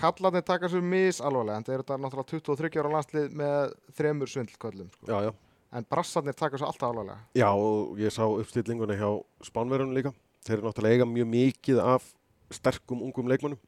[0.00, 4.90] Kallarnir taka sér mis alvarlega, en þetta er náttúrulega 23 ára landslið með þremur svindlköllum,
[4.96, 5.10] sko.
[5.10, 5.32] Já, já.
[5.76, 7.20] En brassarnir taka sér alltaf alvarlega.
[7.38, 9.10] Já, og ég sá uppstillinguna hjá
[9.46, 10.14] Spánverjunum líka.
[10.46, 12.08] Þeir eru náttúrulega eiga mjög mikið af
[12.50, 13.60] sterkum ungum leikmönnum.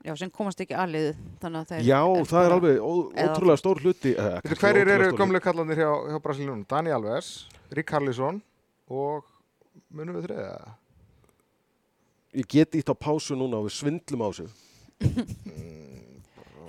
[0.00, 1.10] Já, sem komast ekki aðlið
[1.42, 2.92] þannig að þeir Já, eru það er alveg ó,
[3.26, 4.14] ótrúlega stór hluti.
[4.16, 6.62] Eh, hverjir eru gömlu kallarnir hjá, hjá Brasilíunum?
[6.70, 7.28] Dani Alves,
[7.76, 8.40] Rík Harlísson
[8.88, 9.28] og
[9.92, 10.54] munum við þriða?
[12.40, 14.48] Ég get ítt á pásu núna og við svindlum á þessu.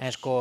[0.02, 0.36] En sko,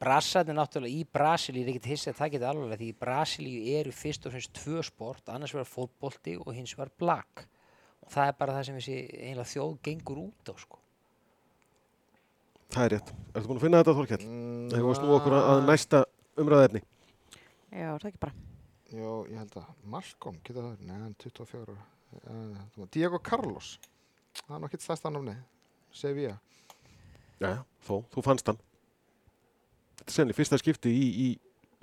[0.00, 4.26] brassarnir náttúrulega í Brasilíu er ekkert hissið að það geti alveg því Brasilíu eru fyrst
[4.26, 7.44] og fremst tvö sport, annars vegar fótbolti og hins vegar blak.
[8.00, 10.80] Og það er bara það sem þessi þjóð gengur út á, sko.
[12.74, 13.10] Það er rétt.
[13.34, 14.24] Ertu búin að finna þetta, Þorkell?
[14.26, 16.00] Mm, Þegar við snúa okkur að næsta
[16.42, 16.80] umræðefni.
[17.70, 18.34] Já, það er ekki bara.
[18.94, 21.84] Jó, ég held að Malcolm, geta það, neðan 24 ára.
[22.30, 23.72] Uh, Diego Carlos,
[24.44, 25.34] það er nú ekkert stærsta námni.
[25.94, 26.36] Sevilla
[27.42, 28.58] Já, þó, þú fannst hann.
[29.98, 31.28] Þetta er senni fyrsta skipti í, í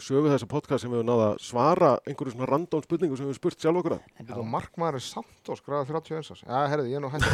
[0.06, 3.32] sögu þessa podcast sem við höfum náða að svara einhverju svona random spurningu sem við
[3.32, 4.44] höfum spurt sjálf okkur að.
[4.56, 7.26] markmaður er samt og skráða 31 árs já, herrðu, ég er nú hægt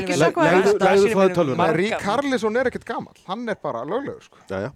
[0.00, 4.38] Ekki legðu Brasilíumenn það marga- Rík Karlisson er ekkert gamall, hann er bara löglegur sko.
[4.50, 4.70] Já, já.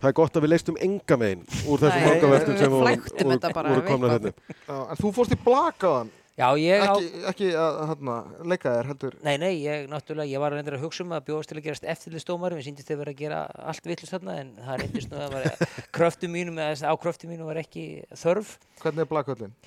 [0.00, 2.86] Það er gott að við leistum enga megin úr þessum Nei, vangaveltum sem við voru,
[2.86, 4.32] flæktum voru, þetta bara, voru við komna eitthvað.
[4.40, 4.54] hérna.
[4.70, 8.14] Já, en þú fórst í blakaðan Já, ég á, ekki, ekki að hérna,
[8.48, 9.16] leika þér heldur.
[9.26, 11.88] Nei, nei, ég náttúrulega, ég var reyndir að hugsa um að bjóðast til að gerast
[11.94, 13.40] eftirlistómar, við síndist að vera að gera
[13.72, 15.66] allt vittlust þarna, en það reyndist nú að var,
[15.98, 17.84] kröftum mínum, eða á kröftum mínum var ekki
[18.22, 18.54] þörf.
[18.80, 19.58] hvernig er blakvöldin?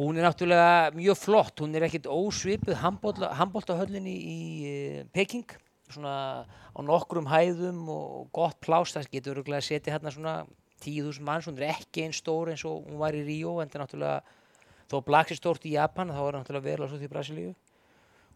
[0.00, 4.38] Hún er náttúrulega mjög flott, hún er ekkit ósvipuð handbóltahöllin í, í
[4.70, 5.50] eh, Peking,
[5.90, 6.14] svona
[6.46, 10.36] á nokkrum hæðum og gott pláss, það getur öruglega að setja hérna svona
[10.84, 13.80] 10.000 manns, hún er ekki einn stór eins og hún var í Ríó, en það
[13.80, 14.38] er náttúrulega,
[14.90, 17.52] þó Blacks er stórt í Japan, þá er náttúrulega vel á svo því Brasilíu.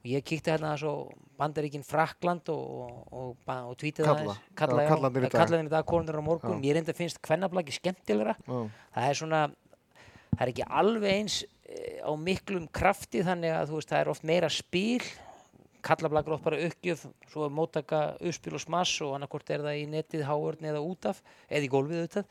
[0.05, 0.95] Og ég kíkti hérna svo
[1.41, 4.13] Bandaríkin Frakland og, og, og, og Kalla.
[4.13, 4.39] aðeins.
[4.39, 5.71] Já, Kalla, já, kallarnir í dag.
[5.73, 6.61] Dag, konunir á morgun.
[6.63, 8.59] Ég reynda finnst kvennablaki skemmtilegra Já.
[8.95, 9.41] það er svona
[10.35, 14.13] það er ekki alveg eins eh, á miklum krafti þannig að þú veist það er
[14.13, 15.03] oft meira spil
[15.85, 19.85] kallablakur oft bara uppgjöf svo er móttaka uppspil og smass og annarkort er það í
[19.93, 22.25] netið, háörn eða út af eða í gólfið auðvitað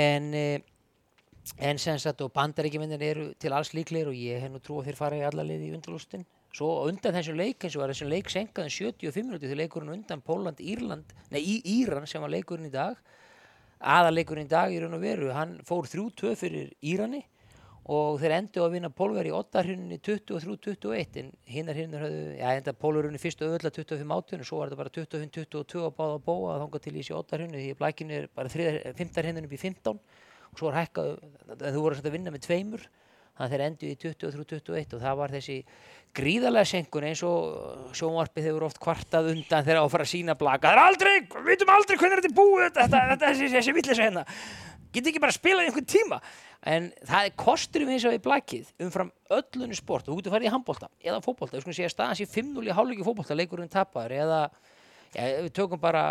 [0.00, 0.60] en eh,
[1.58, 4.90] en sem sagt og bandaríkjumennir eru til alls líklegir og ég hef nú trú að
[4.90, 8.10] þeir fara í alla liði í undirlústin svo undan þessum leik eins og var þessum
[8.10, 12.70] leik senkaðan 75 minúti þegar leikurinn undan Póland, Írland, nei í Íran sem var leikurinn
[12.70, 12.96] í dag.
[13.80, 17.22] Aðaleikurinn í dag í raun og veru hann fór 3-2 fyrir Írani
[17.90, 22.50] og þeir endur að vinna Pólver í 8 hrinni 23-21 en hinnar hrinnur höfðu, já
[22.52, 25.96] enda Pólverunni fyrst og öll að 25 átun og svo var þetta bara 25-22 að
[25.96, 28.52] báða að bóa að þanga til í þessi 8 hrinni því að blækinu er bara
[28.52, 30.02] 5 hrinnur upp í 15
[30.50, 31.12] og svo var hækkað,
[31.56, 32.88] en þú voru að vinna með tveimur.
[33.40, 35.54] Þannig að þeir endur í 23-21 og það var þessi
[36.16, 40.34] gríðarlega senkun eins og sjónvarpið hefur oft kvartað undan þegar á að fara að sína
[40.36, 40.66] blaka.
[40.66, 44.04] Það er aldrei, við vitum aldrei hvernig þetta er búið þetta, þetta þessi, þessi villisa
[44.04, 44.24] hérna.
[44.90, 46.18] Geti ekki bara að spila í einhvern tíma?
[46.68, 50.08] En það er kostur við eins og við blakið umfram öllunni sport.
[50.10, 53.06] Þú getur farið í handbólta eða við skulum segja að staðan sé 5-0 í hálfleiki
[53.06, 54.42] fótbolta, leikurinn tapar eða
[55.14, 56.04] ja, við tökum bara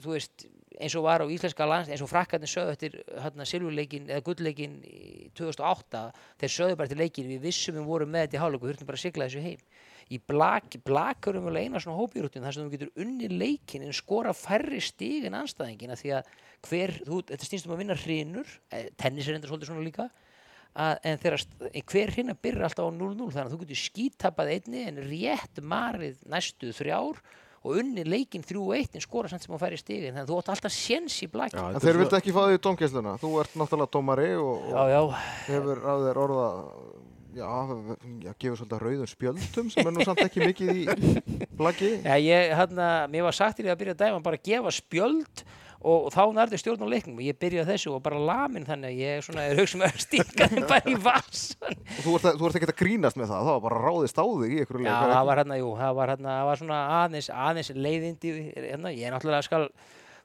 [0.00, 0.46] þú veist,
[0.80, 4.78] eins og var á íslenska lands eins og frakkarnir sögðu eftir hérna, silfurleikin eða gullleikin
[4.88, 6.04] í 2008
[6.42, 8.90] þeir sögðu bara til leikin við vissum við vorum með þetta í hálfleiku, við þurftum
[8.90, 9.62] bara að sigla þessu heim.
[10.12, 14.34] Í blak, blakar um eina svona hópirútin þar sem þú getur unni leikin en skora
[14.36, 16.34] færri stig en anstæðingina því að
[16.68, 20.10] hver, þú, þetta snýst um að vinna hrinur, eh, tennis er enda svolítið svona líka
[20.74, 21.18] að, en
[21.70, 25.60] en hver hrinna byrjar alltaf á 0-0 þannig að þú getur skítapað einni en rétt
[25.62, 27.20] marið næstu þrjár
[27.64, 30.50] og unni leikin 3-1 en skora samt sem að færi stigin þannig að þú átt
[30.54, 33.14] alltaf séns í Já, En þeir vildu ekki fá því í dómgæsluna.
[33.22, 35.00] Þú ert náttúrulega dómari og, já, og já,
[35.48, 36.46] hefur á þér orða
[37.34, 37.48] já,
[38.22, 40.84] já, gefur svolítið rauðum spjöldum sem er nú samt ekki mikið í
[41.58, 41.90] blaki.
[42.04, 44.74] Já, ég, hérna, mér var sagt í því að byrja að dæma bara að gefa
[44.76, 45.44] spjöld
[45.84, 47.18] og, þá nærði stjórn á leiknum.
[47.20, 49.46] Og ég byrjaði þessu og bara lamin þannig að ég er svona,
[49.80, 51.80] með að stinga þeim bara í vassan.
[51.94, 53.48] og þú ert, ert ekki að grínast með það?
[53.48, 56.14] Það var bara ráðist á þig í Já, leik það var hérna, jú, það var
[56.14, 59.68] hérna, það var svona aðeins, aðeins leiðindi, hérna, ég er náttúrulega skal,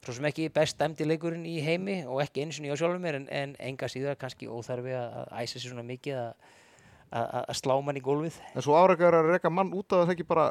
[0.00, 3.20] svo sem ekki best dæmdi leikurinn í heimi og ekki eins og nýja sjálfur mér
[3.20, 6.50] en, en enga síðar kannski óþarfi að æsa sér svona mikið að,
[7.10, 8.36] að, að- að slá mann í gólfið.
[8.54, 10.44] en svo árækjar að reka mann út af það ekki bara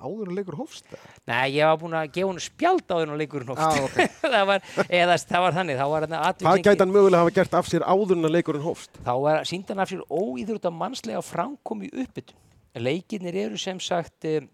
[0.00, 0.84] áður en leikur hófst?
[1.28, 3.76] Nei, ég var búinn að gefa hún spjald á þennan leikurinn hófst.
[3.76, 3.98] Já, ok.
[4.34, 6.08] það var, eða það var þannig, þá var
[6.42, 9.00] Hvað gæti hann mögulega hafa gert af sér áður en að leikurinn hófst?
[9.04, 12.38] þá var síndan af sér óýðrúta mannslega framkom í uppbytun.
[12.78, 14.46] Leikinnir eru sem sagt um,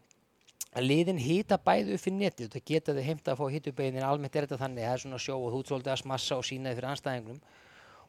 [0.75, 4.07] að liðin hýta bæði upp fyrir netið það geta þau heimta að fá hýtubegin en
[4.09, 5.61] almennt er þetta þannig, það er svona sjó og þú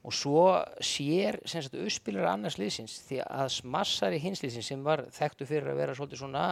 [0.06, 0.42] og og svo
[0.86, 6.22] sér uppspilar annars liðsins því að smassari hinsliðsins sem var þekktu fyrir að vera svolítið
[6.22, 6.44] svona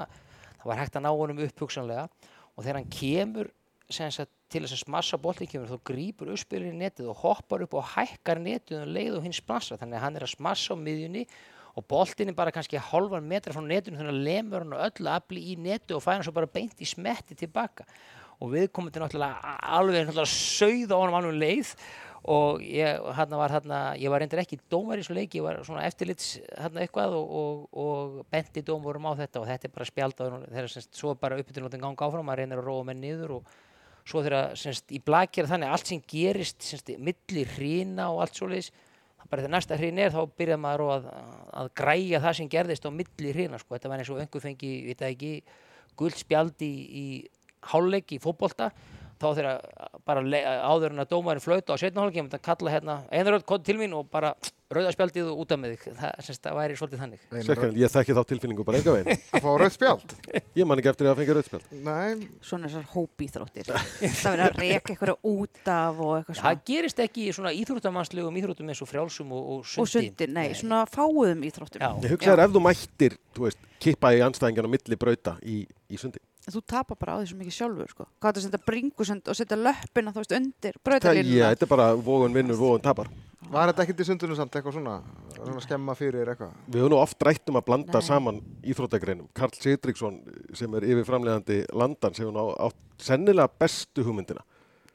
[0.58, 2.08] það var hægt að ná honum upphugsanlega
[2.56, 3.52] og þegar hann kemur
[3.94, 7.76] sagt, til þess að smassa boltin kemur þá grípur uppspilur í netið og hoppar upp
[7.78, 10.78] og hækkar netið um leið og hinn smassa þannig að hann er að smassa á
[10.82, 11.28] miðjunni
[11.78, 15.14] og boltin er bara kannski hálfan metra frá netinu þannig að lemur hann og öllu
[15.14, 17.86] afli í netu og færa hann svo bara beint í smetti tilbaka.
[18.42, 20.30] Og við komum til náttúrulega alveg náttúrulega
[22.24, 25.84] og ég, var, hérna, ég var reyndar ekki dómar í þessu leik, ég var svona
[25.90, 30.24] eftirlits hérna eitthvað og, og, og benti dómurum á þetta og þetta er bara spjald
[30.24, 33.52] og þegar semst, svo bara uppbytunum ganga áfram, maður reynir að róa menn niður og
[34.08, 38.40] svo þegar semst, í blaki er þannig allt sem gerist semst, milli hrína og allt
[38.40, 38.72] svoleiðis
[39.34, 41.06] bara þegar næsta hrín er þá byrjar maður að,
[41.60, 43.76] að græja það sem gerðist á milli hrína sko.
[43.76, 45.32] þetta var eins og einhver fengi, ég veit það ekki
[46.00, 47.06] guld spjald í, í
[47.72, 48.70] hálfleik í fótbolta
[49.24, 49.62] þá þegar
[50.08, 50.24] bara
[50.68, 53.64] áður en að dómarinn flauta á setna hálfleik ég myndi að kalla hérna einaröld kom
[53.64, 54.34] til mín og bara
[54.78, 58.16] rauðarspjaldið og út af með þig það, semst, það væri svolítið þannig Sekkan, ég þekki
[58.18, 59.22] þá tilfinningu bara enga veginn.
[59.34, 60.16] að fá rauð spjald
[60.60, 61.70] Ég man ekki eftir að fengja rauðspjald.
[61.84, 63.72] nei, Svona þessar hópíþróttir.
[64.22, 66.50] það verður að reka eitthvað út af og eitthvað svona.
[66.50, 70.34] það gerist ekki í svona íþróttamannslegum íþróttum eins og frjálsum og, og Og sundi sundir,
[70.34, 71.82] nei, svona fáuðum íþróttum.
[71.82, 71.90] Já.
[72.06, 76.00] Ég hugsaður ef þú mættir, þú veist, kippa í anstæðingjan á milli brauta í, í
[76.00, 76.22] sundi.
[76.44, 78.06] Þú tapar bara á því svo mikið sjálfur, sko.
[78.20, 80.76] Hvað er að setja bringusund og setja löppina, þú veist, undir
[81.24, 83.08] ég, þetta er bara vogun vinnur, vogun tapar.
[83.52, 84.96] Var þetta ekkert í sundunum samt eitthvað svona
[85.36, 88.08] svona skemma fyrir eitthvað Við höfum nú oft rætt um að blanda Nei.
[88.08, 89.28] saman íþróttagreinum.
[89.36, 90.20] Karl Sigdriksson
[90.56, 94.44] sem er yfir framleiðandi landans hefur nú átt sennilega bestu hugmyndina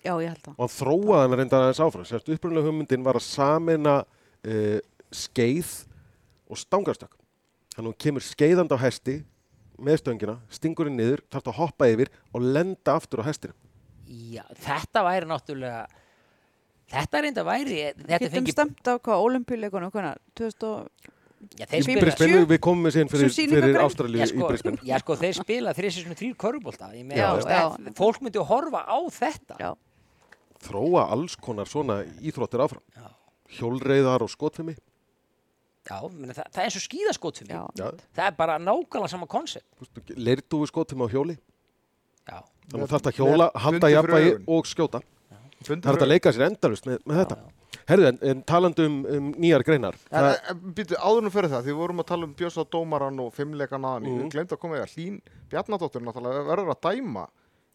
[0.05, 0.55] Já, ég held það.
[0.55, 2.05] og hann þróaði hann reynda aðeins áfram.
[2.07, 4.79] Sérst upprunlega hugmyndin var að samina uh,
[5.11, 5.73] skeið
[6.49, 7.17] og stangarstökk.
[7.75, 9.17] Þannig að hún kemur skeiðand á hesti
[9.79, 13.55] með stöngina, stingur henni niður, þarf að hoppa yfir og lenda aftur á hestinu.
[14.09, 15.83] Já, þetta væri náttúrulega
[16.93, 21.11] þetta reynda væri þetta Getum fengi, stemt á hvað, olimpíuleikunum, hvernig, 2000 og...
[21.59, 24.81] já, þeir spila við komum síðan fyrir, fyrir Ástralíu já, í sko, Brisbane.
[24.89, 27.61] já, sko, þeir spila þrýr körubólta meina, Já, þú veist, já.
[27.67, 29.71] að fólk myndi að horfa á þetta Já,
[30.65, 32.83] Þróa alls konar svona íþróttir áfram.
[32.97, 33.07] Já.
[33.59, 34.75] Hjólreiðar og skotfimi.
[35.89, 37.61] Já, meni, það, það er eins og skíðaskot fyrir já.
[37.63, 41.39] mig Já, það er bara nákvæmlega sama koncept leirtúi skotfimi á hjóli.
[42.29, 45.01] já, Þannig að þarf að hjóla, halda jafnvægi og skjóta.
[45.67, 47.39] Það er að leika sér endalust með, með þetta.
[47.89, 49.97] Herðu, en, en talandi um, um nýjar greinar.
[50.13, 53.33] En, býtu, áðurnum fyrir það, því við vorum að tala um Björns á dómaran og
[53.37, 54.13] fimmleikan aðan, mm.
[54.13, 54.23] Mhm.
[54.23, 55.19] við glemt að koma í að Hlín
[55.51, 57.25] Bjarnadóttir náttúrulega verður að dæma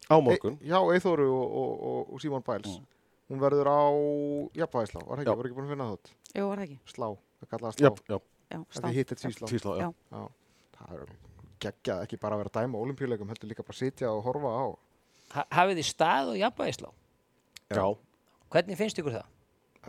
[0.08, 0.58] á morgun.
[0.62, 2.74] e, Já, Eithóru og, og, og, og Símon Bæls
[3.30, 3.82] Hún verður á
[4.60, 5.30] Jafnvægislá, var það Já.
[5.32, 6.78] ekki, var ekki búin að finna það Jú, var það ekki.
[6.94, 7.06] Slá,
[7.40, 8.18] það kallaði slá Já, já,
[8.54, 8.88] Já, Það stá.
[8.94, 9.86] hitt eitt síslá tvíslá, já.
[9.88, 10.18] Já.
[10.18, 10.24] Já,
[10.78, 11.14] það er
[11.64, 14.20] geggjað ekki bara að vera að dæma á olimpíuleikum, heldur líka bara að sitja og
[14.28, 14.64] horfa á
[15.34, 16.90] Ha- hafið þið stað og jafnvægislá
[17.74, 17.86] Já,
[18.54, 19.30] hvernig finnst ykkur það?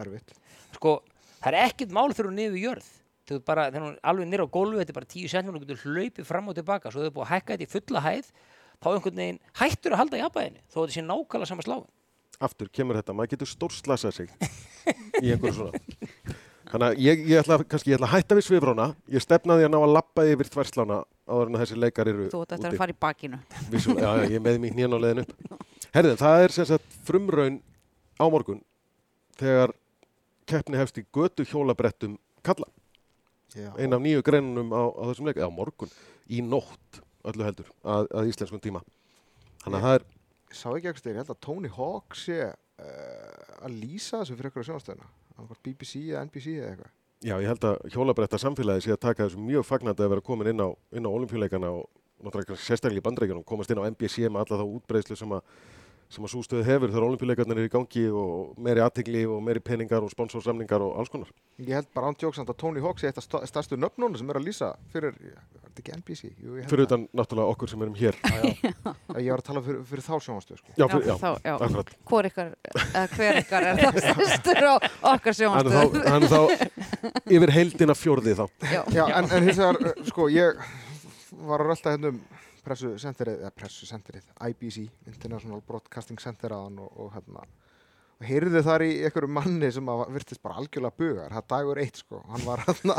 [0.04, 0.34] erfitt
[0.76, 0.94] sko,
[1.42, 2.88] það er ekkert mál fyrir hún niður jörð
[3.26, 5.50] þú ert bara, þegar hún er alveg nýra á gólfi þetta er bara 10 cm
[5.50, 7.72] og þú getur hlaupið fram og tilbaka svo þau er búið að hækka þetta í
[7.76, 8.32] fulla hæð
[8.76, 11.88] þá einhvern veginn hættur að halda jafnvæginu þó þetta sé nákvæmlega sama sláin
[12.44, 14.34] aftur kemur þetta, maður getur stórslasað sig
[15.24, 15.80] í einhverju svona.
[16.66, 19.72] Þannig að ég, ég ætla, kannski, ég ætla að hætta við svifrána, ég stefnaði að
[19.72, 20.98] ná að lappa yfir þverslána
[21.30, 22.74] áður en að þessi leikar eru Þú ætti eftir úti.
[22.74, 23.40] að fara í bakinu.
[23.72, 25.62] Vissulega, já, já, ég með mér hnén á leiðin upp.
[25.96, 27.60] Herðið, það er sem sagt frumraun
[28.20, 28.62] á morgun
[29.40, 29.74] þegar
[30.50, 32.68] keppni hefst í götu hjólabrettum kalla.
[33.56, 35.92] Já, Ein af nýju greinunum á, á þessum leik, eða á morgun,
[36.28, 38.82] í nótt öllu heldur, að, að íslenskum tíma.
[39.64, 40.06] Þannig að það er,
[40.46, 44.52] Ég sá ekki eitthvað, ég held að Tony Hawk sé uh, að lýsa þessu fyrir
[44.52, 46.94] eitthvað sjónastöðuna annað BBC eða NBC eða eitthvað
[47.26, 50.52] já, ég held að hjólabretta samfélagi sé að taka þessu mjög fagnandi að vera komin
[50.52, 51.88] inn á, á olimpíuleikana og
[52.24, 55.50] náttúrulega sérstaklega í bandreikunum, komast inn á NBC með alla þá útbreyslu sem að
[56.16, 60.06] sem að sústöðu hefur þegar olimpíuleikarnir er í gangi og meiri aðtegli og meiri peningar
[60.06, 61.30] og sponsorsamningar og alls konar.
[61.60, 64.40] Ég held bara án tjóksamt að Tony Hawk sé eitt af stærstu nöfnunum sem er
[64.40, 66.32] að lýsa fyrir, er þetta ekki NBC?
[66.40, 68.20] Jú, ég held Fyrir utan náttúrulega okkur sem erum hér.
[68.26, 70.74] Já, Ég var að tala fyrir, fyrir þá sjónastöð sko.
[70.76, 71.54] Já, fyrir, já, þá, já.
[71.56, 71.92] akkurat.
[72.10, 75.76] Hvor ykkar, eða hver ykkar er það stærstur á okkar Hann er sjónastöð?
[75.76, 78.46] þá, hann er þá yfir heildina fjórði þá.
[78.74, 78.82] Já.
[78.96, 80.60] Já, en, en hins vegar, uh, sko, ég
[81.46, 82.20] var að rölda hérna um
[82.66, 87.46] pressusenterið, eða pressusenterið, IBC, International Broadcasting Center aðan og, og hérna,
[88.16, 91.82] og heyrði þar í einhverju manni sem að virtist bara algjörlega bugar, það er dagur
[91.84, 92.96] eitt, sko, hann var hérna,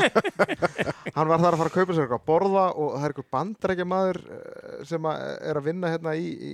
[1.17, 3.29] hann var þar að fara að kaupa sér eitthvað að borða og það er einhver
[3.37, 4.21] bandrækja maður
[4.91, 6.53] sem að er að vinna hérna í, í,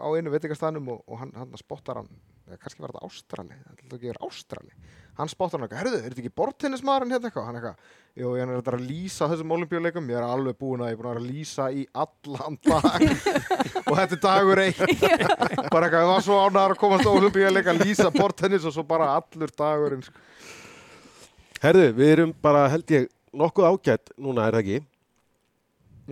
[0.00, 2.08] á einu veitingastæðnum og, og hann, hann spottar hann,
[2.48, 4.74] eða kannski var þetta Ástrali, þetta ekki er Ástrali,
[5.18, 8.52] hann spottar hann eitthvað, herruðu, er þetta ekki bortennismaðurinn hérna eitthvað, hann eitthvað, jú, ég
[8.54, 11.68] er að lýsa þessum olimpíuleikum, ég er alveg búin að ég er búin að lýsa
[11.74, 13.06] í allan dag.
[13.88, 14.82] Og þetta er dagur eitt.
[15.72, 18.86] Bara eitthvað, ég var svo ánæður að komast á olimpíuleika að lýsa bortennis og svo
[18.86, 20.26] bara allur dagurinn sko.
[21.64, 24.80] Herðu, við erum bara, held ég, nokkuð ágætt núna, er það ekki?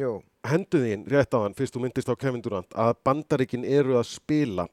[0.02, 0.16] Jú,
[0.46, 4.10] Hendu þín rétt á hann, fyrst þú myndist á Kevin Durant, að bandaríkin eru að
[4.10, 4.66] spila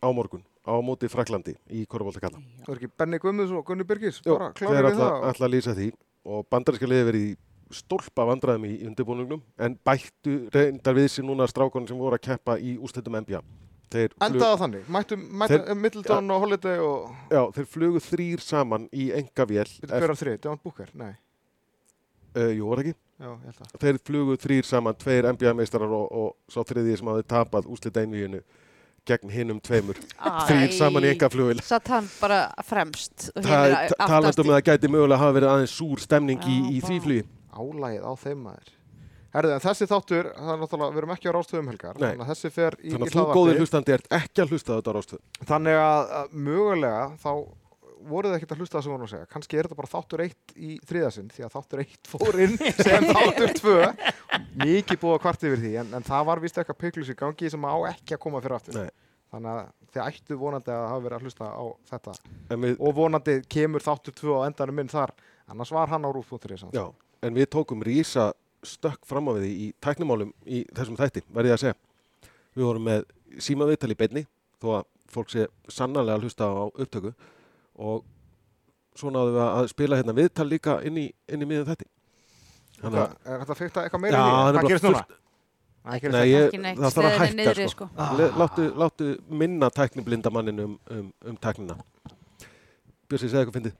[0.00, 2.38] á morgun á móti Fraklandi í Korfbóltakalla.
[2.66, 5.92] það er ekki Benny Guðmunds og Gunni Birgis, ætla, það og- ætla að lýsa því
[6.26, 7.36] og bandaríska liði verið í
[7.70, 12.58] stólpa vandræðum í undirbúningnum en bættu reyndar við sér núna strákonum sem voru að keppa
[12.58, 13.40] í úrslitum NBA.
[13.90, 18.88] Þeir, flug, endaða þannig, mættum, Þeir- Middleton og Holiday og já, þeir flugu þrýr saman
[18.92, 19.66] í engavél.
[19.86, 21.14] hver af þrið, Devon Booker, nei
[22.36, 22.94] Uh, jú, var ekki?
[23.18, 27.08] já, ég held að Þeir flugu þrýr saman, tveir NBA-meistarar og, og svo þriðið sem
[27.10, 28.38] hafði tapað úrslita einvíinu
[29.10, 29.98] gegn hinnum tveimur.
[30.48, 31.60] Þrýr saman í engaflugil.
[31.66, 36.40] Satt hann bara fremst talandum í- að það gæti mögulega hafa verið aðeins súr stemning
[36.46, 36.88] í, Já, í vá.
[36.90, 37.24] því flugi.
[37.60, 38.76] álægið á þeim maður
[39.30, 42.08] Herðu, en þessi þáttur, það er náttúrulega, við erum ekki á rástöðum helgar Nei.
[42.08, 44.72] þannig að þessi fer í, Þannig í að þú góðir hlustandi ert ekki að hlusta
[44.74, 45.20] á þetta á rástöð.
[45.46, 47.30] Þannig að, að mögulega þá
[48.08, 49.28] voruð þið ekkert að hlusta það sem voru að segja?
[49.34, 53.06] Kannski er þetta bara þáttur eitt í þriðasinn því að þáttur eitt fór inn sem
[53.10, 53.76] þáttur tvö.
[54.60, 57.50] Mikið búið að kvart yfir því en, en það var vist eitthvað peiklus í gangi
[57.52, 58.78] sem á ekki að koma fyrir aftur.
[58.80, 58.90] Nei.
[59.30, 62.14] þannig að þið ættu vonandi að hafa verið að hlusta á þetta.
[62.50, 65.12] En við, og vonandi kemur þáttur tvö á endanum minn þar.
[65.50, 66.84] Annars var hann á rúf.is já,
[67.22, 68.32] en við tókum rísa
[68.66, 71.76] stökk fram á við í tæknimálum í þessum þætti, verði ég að segja.
[77.80, 78.04] Og
[78.98, 81.88] svo náðum við að spila hérna viðtal líka inn í, inn í miðum þætti.
[82.80, 84.30] Þannig að, er þetta fyrta eitthvað meira í því?
[84.30, 85.02] það Hvað gerist núna?
[85.80, 87.86] Nei, ég, það þarf að hætta niðri, sko.
[87.88, 88.08] sko.
[88.18, 89.06] Le, láttu, láttu
[89.40, 91.76] minna tækniblinda mannin um, um, um tæknina.
[93.08, 93.76] Björsi, segðu eitthvað fyndið.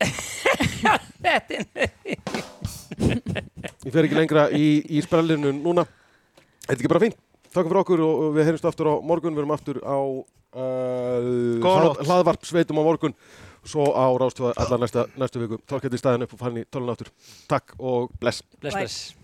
[1.20, 1.90] Þetta er
[3.84, 5.84] Ég fer ekki lengra í, í sprallinu núna.
[5.84, 7.20] Er þetta ekki bara fínt?
[7.50, 9.36] Takk fyrir okkur og og við heyrjumst aftur á morgun.
[9.36, 13.16] Við erum aftur á uh, hlaðvarp sveitum á morgun.
[13.66, 15.56] Svo á rástöða allar næsta, næstu viku.
[15.68, 17.10] Tólk hérna í staðin upp og fann í tölun aftur.
[17.50, 18.44] Takk og bless.
[18.62, 19.19] bless, bless